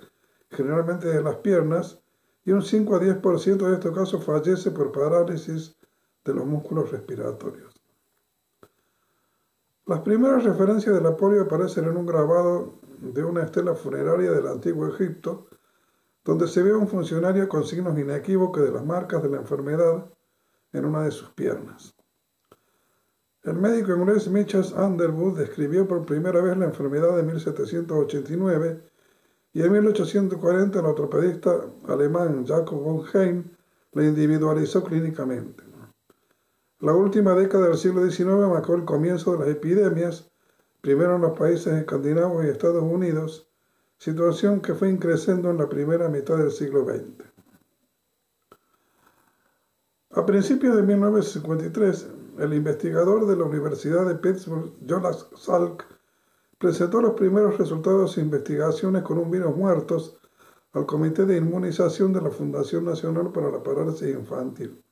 generalmente 0.51 1.09
de 1.09 1.23
las 1.23 1.37
piernas, 1.37 1.99
y 2.45 2.53
un 2.53 2.63
5 2.63 2.97
a 2.97 3.01
10% 3.01 3.57
de 3.57 3.75
estos 3.75 3.95
casos 3.95 4.23
fallece 4.23 4.71
por 4.71 4.93
parálisis 4.93 5.77
de 6.25 6.35
los 6.35 6.47
músculos 6.47 6.91
respiratorios. 6.91 7.75
Las 9.87 10.01
primeras 10.01 10.45
referencias 10.45 10.95
de 10.95 11.01
la 11.01 11.17
polio 11.17 11.43
aparecen 11.43 11.87
en 11.87 11.97
un 11.97 12.05
grabado 12.05 12.75
de 12.99 13.25
una 13.25 13.45
estela 13.45 13.75
funeraria 13.75 14.31
del 14.33 14.47
antiguo 14.47 14.89
Egipto, 14.89 15.47
donde 16.25 16.49
se 16.49 16.63
ve 16.63 16.73
a 16.73 16.77
un 16.77 16.89
funcionario 16.89 17.49
con 17.49 17.65
signos 17.65 17.99
inequívocos 17.99 18.63
de 18.63 18.73
las 18.73 18.85
marcas 18.85 19.23
de 19.23 19.31
la 19.31 19.39
enfermedad 19.39 20.07
en 20.77 20.85
una 20.85 21.05
de 21.05 21.11
sus 21.11 21.31
piernas. 21.31 21.95
El 23.43 23.55
médico 23.55 23.95
inglés 23.95 24.29
Mitchell 24.29 24.65
Underwood 24.77 25.39
describió 25.39 25.87
por 25.87 26.05
primera 26.05 26.41
vez 26.41 26.57
la 26.57 26.65
enfermedad 26.67 27.19
en 27.19 27.27
1789 27.27 28.83
y 29.53 29.63
en 29.63 29.73
1840 29.73 30.79
el 30.81 30.85
ortopedista 30.85 31.65
alemán 31.89 32.45
Jacob 32.47 32.81
von 32.81 33.05
Heim 33.15 33.45
la 33.93 34.05
individualizó 34.05 34.83
clínicamente. 34.83 35.63
La 36.81 36.93
última 36.93 37.35
década 37.35 37.69
del 37.69 37.79
siglo 37.79 38.05
XIX 38.05 38.49
marcó 38.51 38.75
el 38.75 38.85
comienzo 38.85 39.33
de 39.33 39.39
las 39.39 39.49
epidemias, 39.49 40.31
primero 40.83 41.17
en 41.17 41.23
los 41.23 41.39
países 41.39 41.73
escandinavos 41.73 42.45
y 42.45 42.49
Estados 42.49 42.83
Unidos, 42.83 43.49
situación 43.97 44.61
que 44.61 44.75
fue 44.75 44.91
increciendo 44.91 45.51
en 45.51 45.57
la 45.57 45.69
primera 45.69 46.09
mitad 46.09 46.37
del 46.37 46.51
siglo 46.51 46.85
XX. 46.85 47.36
A 50.17 50.25
principios 50.25 50.75
de 50.75 50.83
1953, 50.83 52.09
el 52.39 52.55
investigador 52.55 53.27
de 53.27 53.37
la 53.37 53.45
Universidad 53.45 54.07
de 54.07 54.15
Pittsburgh, 54.15 54.73
Jonas 54.81 55.29
Salk, 55.37 55.85
presentó 56.57 57.03
los 57.03 57.13
primeros 57.13 57.59
resultados 57.59 58.17
de 58.17 58.23
investigaciones 58.23 59.03
con 59.03 59.19
un 59.19 59.31
virus 59.31 59.55
muertos 59.55 60.17
al 60.73 60.87
Comité 60.87 61.27
de 61.27 61.37
Inmunización 61.37 62.15
de 62.15 62.23
la 62.23 62.31
Fundación 62.31 62.87
Nacional 62.87 63.31
para 63.31 63.51
la 63.51 63.63
Parálisis 63.63 64.09
Infantil. 64.09 64.83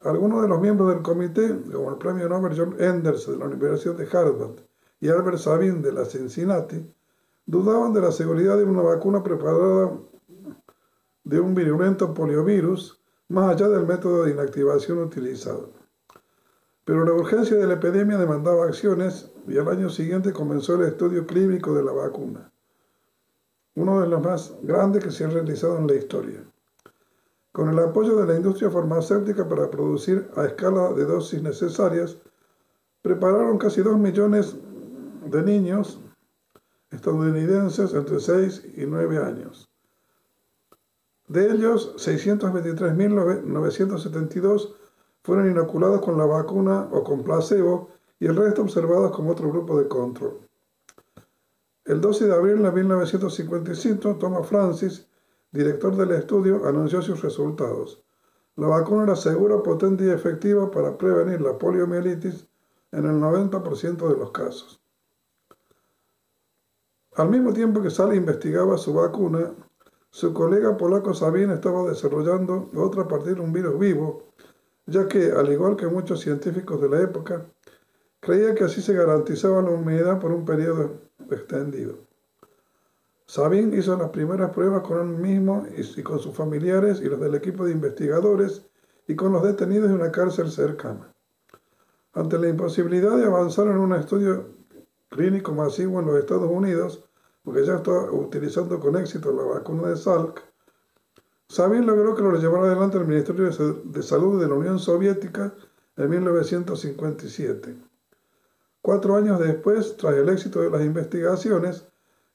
Algunos 0.00 0.40
de 0.40 0.48
los 0.48 0.62
miembros 0.62 0.88
del 0.88 1.02
comité, 1.02 1.54
como 1.70 1.90
el 1.90 1.98
premio 1.98 2.30
Nobel 2.30 2.56
John 2.56 2.74
Enders 2.78 3.26
de 3.26 3.36
la 3.36 3.44
Universidad 3.44 3.96
de 3.96 4.08
Harvard 4.10 4.56
y 5.00 5.08
Albert 5.08 5.36
Sabin 5.36 5.82
de 5.82 5.92
la 5.92 6.06
Cincinnati, 6.06 6.82
dudaban 7.44 7.92
de 7.92 8.00
la 8.00 8.10
seguridad 8.10 8.56
de 8.56 8.64
una 8.64 8.80
vacuna 8.80 9.22
preparada 9.22 9.92
de 11.24 11.40
un 11.40 11.54
virulento 11.54 12.14
poliovirus 12.14 13.01
más 13.32 13.54
allá 13.54 13.68
del 13.68 13.86
método 13.86 14.24
de 14.24 14.30
inactivación 14.30 14.98
utilizado. 14.98 15.70
Pero 16.84 17.04
la 17.04 17.12
urgencia 17.12 17.56
de 17.56 17.66
la 17.66 17.74
epidemia 17.74 18.18
demandaba 18.18 18.66
acciones 18.66 19.30
y 19.48 19.58
al 19.58 19.68
año 19.68 19.88
siguiente 19.90 20.32
comenzó 20.32 20.74
el 20.74 20.88
estudio 20.88 21.26
clínico 21.26 21.74
de 21.74 21.82
la 21.82 21.92
vacuna, 21.92 22.52
uno 23.74 24.00
de 24.00 24.08
los 24.08 24.22
más 24.22 24.54
grandes 24.62 25.02
que 25.02 25.10
se 25.10 25.24
han 25.24 25.32
realizado 25.32 25.78
en 25.78 25.86
la 25.86 25.94
historia 25.94 26.44
con 27.52 27.68
el 27.68 27.78
apoyo 27.78 28.16
de 28.16 28.26
la 28.26 28.34
industria 28.34 28.70
farmacéutica 28.70 29.46
para 29.46 29.70
producir 29.70 30.28
a 30.36 30.46
escala 30.46 30.92
de 30.94 31.04
dosis 31.04 31.42
necesarias, 31.42 32.16
prepararon 33.02 33.58
casi 33.58 33.82
2 33.82 33.98
millones 33.98 34.56
de 35.26 35.42
niños 35.42 36.00
estadounidenses 36.90 37.92
entre 37.92 38.20
6 38.20 38.64
y 38.76 38.86
9 38.86 39.18
años. 39.18 39.71
De 41.32 41.50
ellos, 41.50 41.96
623.972 41.96 44.74
fueron 45.22 45.50
inoculados 45.50 46.02
con 46.02 46.18
la 46.18 46.26
vacuna 46.26 46.90
o 46.92 47.02
con 47.02 47.24
placebo 47.24 47.88
y 48.20 48.26
el 48.26 48.36
resto 48.36 48.60
observados 48.60 49.12
como 49.12 49.30
otro 49.30 49.50
grupo 49.50 49.78
de 49.78 49.88
control. 49.88 50.46
El 51.86 52.02
12 52.02 52.26
de 52.26 52.34
abril 52.34 52.62
de 52.62 52.70
1955, 52.70 54.16
Thomas 54.16 54.46
Francis 54.46 55.06
director 55.52 55.96
del 55.96 56.10
estudio, 56.12 56.66
anunció 56.66 57.02
sus 57.02 57.22
resultados. 57.22 58.02
La 58.56 58.66
vacuna 58.66 59.04
era 59.04 59.16
segura, 59.16 59.62
potente 59.62 60.04
y 60.04 60.10
efectiva 60.10 60.70
para 60.70 60.98
prevenir 60.98 61.40
la 61.40 61.58
poliomielitis 61.58 62.46
en 62.90 63.06
el 63.06 63.20
90% 63.20 64.08
de 64.08 64.18
los 64.18 64.30
casos. 64.32 64.82
Al 67.14 67.28
mismo 67.28 67.52
tiempo 67.52 67.82
que 67.82 67.90
Sally 67.90 68.16
investigaba 68.16 68.78
su 68.78 68.94
vacuna, 68.94 69.52
su 70.12 70.34
colega 70.34 70.76
polaco 70.76 71.14
Sabin 71.14 71.50
estaba 71.50 71.88
desarrollando 71.88 72.70
otra 72.76 73.04
a 73.04 73.08
partir 73.08 73.36
de 73.36 73.40
un 73.40 73.50
virus 73.50 73.78
vivo, 73.78 74.24
ya 74.84 75.08
que, 75.08 75.32
al 75.32 75.50
igual 75.50 75.74
que 75.74 75.86
muchos 75.86 76.20
científicos 76.20 76.82
de 76.82 76.90
la 76.90 77.00
época, 77.00 77.46
creía 78.20 78.54
que 78.54 78.64
así 78.64 78.82
se 78.82 78.92
garantizaba 78.92 79.62
la 79.62 79.70
humedad 79.70 80.20
por 80.20 80.30
un 80.32 80.44
periodo 80.44 81.00
extendido. 81.30 81.96
Sabin 83.24 83.72
hizo 83.72 83.96
las 83.96 84.10
primeras 84.10 84.50
pruebas 84.50 84.82
con 84.82 85.00
él 85.00 85.16
mismo 85.16 85.66
y 85.74 86.02
con 86.02 86.18
sus 86.18 86.36
familiares 86.36 87.00
y 87.00 87.06
los 87.06 87.18
del 87.18 87.34
equipo 87.34 87.64
de 87.64 87.72
investigadores 87.72 88.66
y 89.08 89.16
con 89.16 89.32
los 89.32 89.42
detenidos 89.42 89.88
de 89.88 89.94
una 89.94 90.12
cárcel 90.12 90.50
cercana. 90.50 91.10
Ante 92.12 92.38
la 92.38 92.50
imposibilidad 92.50 93.16
de 93.16 93.24
avanzar 93.24 93.66
en 93.68 93.78
un 93.78 93.94
estudio 93.94 94.50
clínico 95.08 95.54
masivo 95.54 96.00
en 96.00 96.06
los 96.06 96.18
Estados 96.18 96.50
Unidos, 96.50 97.08
porque 97.44 97.64
ya 97.64 97.76
estaba 97.76 98.10
utilizando 98.12 98.78
con 98.78 98.96
éxito 98.96 99.32
la 99.32 99.42
vacuna 99.42 99.88
de 99.88 99.96
Salk, 99.96 100.42
Sabin 101.48 101.84
logró 101.84 102.14
que 102.14 102.22
lo 102.22 102.34
llevara 102.38 102.64
adelante 102.64 102.96
el 102.96 103.06
Ministerio 103.06 103.50
de 103.84 104.02
Salud 104.02 104.40
de 104.40 104.48
la 104.48 104.54
Unión 104.54 104.78
Soviética 104.78 105.54
en 105.96 106.08
1957. 106.08 107.76
Cuatro 108.80 109.16
años 109.16 109.38
después, 109.38 109.96
tras 109.98 110.14
el 110.14 110.30
éxito 110.30 110.60
de 110.62 110.70
las 110.70 110.80
investigaciones, 110.80 111.86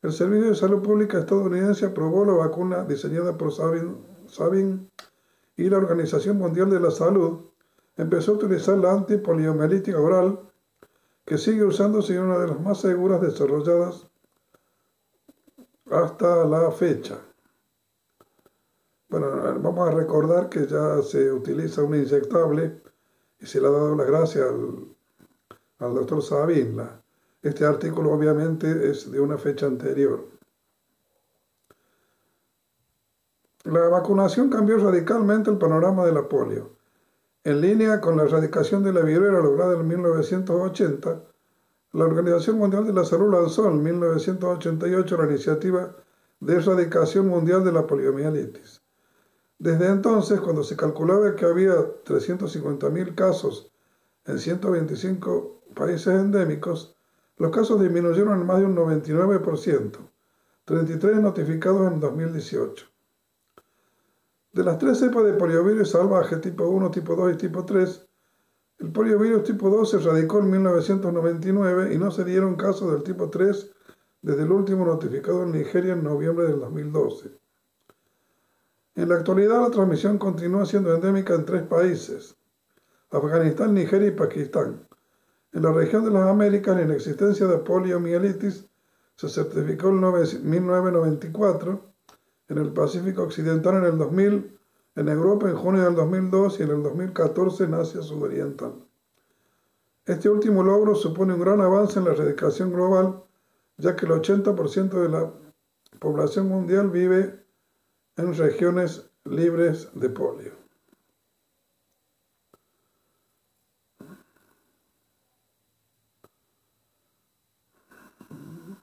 el 0.03 0.11
Servicio 0.11 0.49
de 0.49 0.55
Salud 0.55 0.83
Pública 0.83 1.17
estadounidense 1.17 1.87
aprobó 1.87 2.25
la 2.25 2.33
vacuna 2.33 2.85
diseñada 2.85 3.35
por 3.37 3.51
Sabin, 3.51 4.91
y 5.55 5.69
la 5.69 5.77
Organización 5.77 6.37
Mundial 6.37 6.69
de 6.69 6.79
la 6.79 6.91
Salud 6.91 7.47
empezó 7.95 8.33
a 8.33 8.35
utilizar 8.35 8.77
la 8.77 8.91
antipoliomielítica 8.91 9.99
oral, 9.99 10.39
que 11.25 11.39
sigue 11.39 11.63
usándose 11.63 12.13
y 12.13 12.17
una 12.17 12.37
de 12.37 12.49
las 12.49 12.61
más 12.61 12.81
seguras 12.81 13.19
desarrolladas 13.19 14.07
hasta 15.91 16.45
la 16.45 16.71
fecha. 16.71 17.19
Bueno, 19.09 19.27
vamos 19.59 19.87
a 19.87 19.91
recordar 19.91 20.49
que 20.49 20.67
ya 20.67 21.01
se 21.01 21.31
utiliza 21.31 21.83
una 21.83 21.97
inyectable 21.97 22.81
y 23.39 23.45
se 23.45 23.61
le 23.61 23.67
ha 23.67 23.71
dado 23.71 23.95
las 23.95 24.07
gracias 24.07 24.49
al, 24.49 24.97
al 25.79 25.93
doctor 25.93 26.21
Sabin, 26.21 26.81
este 27.41 27.65
artículo 27.65 28.11
obviamente 28.11 28.89
es 28.89 29.11
de 29.11 29.19
una 29.19 29.37
fecha 29.37 29.67
anterior. 29.67 30.25
La 33.63 33.87
vacunación 33.89 34.49
cambió 34.49 34.77
radicalmente 34.77 35.51
el 35.51 35.57
panorama 35.57 36.05
de 36.05 36.13
la 36.13 36.27
polio. 36.27 36.71
En 37.43 37.61
línea 37.61 38.01
con 38.01 38.17
la 38.17 38.23
erradicación 38.23 38.83
de 38.83 38.91
la 38.91 39.01
viruela 39.01 39.39
lograda 39.39 39.79
en 39.79 39.87
1980, 39.87 41.21
la 41.97 42.05
Organización 42.05 42.59
Mundial 42.59 42.85
de 42.85 42.93
la 42.93 43.03
Salud 43.03 43.33
lanzó 43.33 43.67
en 43.67 43.81
1988 43.81 45.17
la 45.17 45.25
iniciativa 45.25 45.95
de 46.39 46.55
erradicación 46.57 47.27
mundial 47.27 47.63
de 47.63 47.71
la 47.71 47.87
poliomielitis. 47.87 48.83
Desde 49.57 49.87
entonces, 49.87 50.39
cuando 50.39 50.63
se 50.63 50.77
calculaba 50.77 51.35
que 51.35 51.45
había 51.45 51.73
350.000 51.73 53.15
casos 53.15 53.71
en 54.25 54.37
125 54.37 55.63
países 55.73 56.13
endémicos, 56.13 56.95
los 57.37 57.49
casos 57.49 57.81
disminuyeron 57.81 58.41
en 58.41 58.45
más 58.45 58.59
de 58.59 58.65
un 58.65 58.75
99%, 58.75 59.97
33 60.65 61.17
notificados 61.17 61.91
en 61.91 61.99
2018. 61.99 62.85
De 64.53 64.63
las 64.63 64.77
tres 64.77 64.99
cepas 64.99 65.23
de 65.23 65.33
poliovirus 65.33 65.89
salvaje 65.89 66.37
tipo 66.37 66.67
1, 66.67 66.91
tipo 66.91 67.15
2 67.15 67.33
y 67.33 67.37
tipo 67.37 67.65
3, 67.65 68.06
el 68.79 68.91
poliovirus 68.91 69.43
tipo 69.43 69.69
2 69.69 69.89
se 69.89 69.97
erradicó 69.97 70.39
en 70.39 70.51
1999 70.51 71.93
y 71.93 71.97
no 71.97 72.11
se 72.11 72.23
dieron 72.23 72.55
casos 72.55 72.91
del 72.91 73.03
tipo 73.03 73.29
3 73.29 73.71
desde 74.21 74.43
el 74.43 74.51
último 74.51 74.85
notificado 74.85 75.43
en 75.43 75.51
Nigeria 75.51 75.93
en 75.93 76.03
noviembre 76.03 76.47
del 76.47 76.59
2012. 76.59 77.31
En 78.95 79.09
la 79.09 79.15
actualidad 79.15 79.61
la 79.61 79.71
transmisión 79.71 80.17
continúa 80.17 80.65
siendo 80.65 80.93
endémica 80.93 81.33
en 81.33 81.45
tres 81.45 81.63
países, 81.63 82.35
Afganistán, 83.09 83.73
Nigeria 83.73 84.09
y 84.09 84.11
Pakistán. 84.11 84.87
En 85.53 85.63
la 85.63 85.71
región 85.71 86.03
de 86.03 86.11
las 86.11 86.27
Américas, 86.27 86.75
la 86.75 86.83
inexistencia 86.83 87.47
de 87.47 87.57
poliomielitis 87.59 88.67
se 89.15 89.29
certificó 89.29 89.89
en 89.89 90.01
1994, 90.49 91.93
en 92.49 92.57
el 92.57 92.73
Pacífico 92.73 93.23
Occidental 93.23 93.77
en 93.77 93.85
el 93.85 93.97
2000, 93.97 94.56
en 94.97 95.09
Europa 95.09 95.47
en 95.47 95.55
junio 95.55 95.83
del 95.83 95.93
2002 95.93 96.59
y 96.59 96.63
en 96.63 96.71
el 96.71 96.83
2014 96.83 97.65
en 97.65 97.75
Asia 97.75 98.01
Sudoriental. 98.01 98.73
Este 100.07 100.27
último 100.27 100.63
logro 100.63 100.95
supone 100.95 101.35
un 101.35 101.39
gran 101.39 101.61
avance 101.61 101.99
en 101.99 102.05
la 102.05 102.13
erradicación 102.13 102.73
global, 102.73 103.23
ya 103.77 103.95
que 103.95 104.07
el 104.07 104.13
80% 104.13 104.89
de 104.89 105.09
la 105.09 105.31
población 105.99 106.47
mundial 106.47 106.89
vive 106.89 107.45
en 108.15 108.33
regiones 108.35 109.07
libres 109.23 109.89
de 109.93 110.09
polio. 110.09 110.56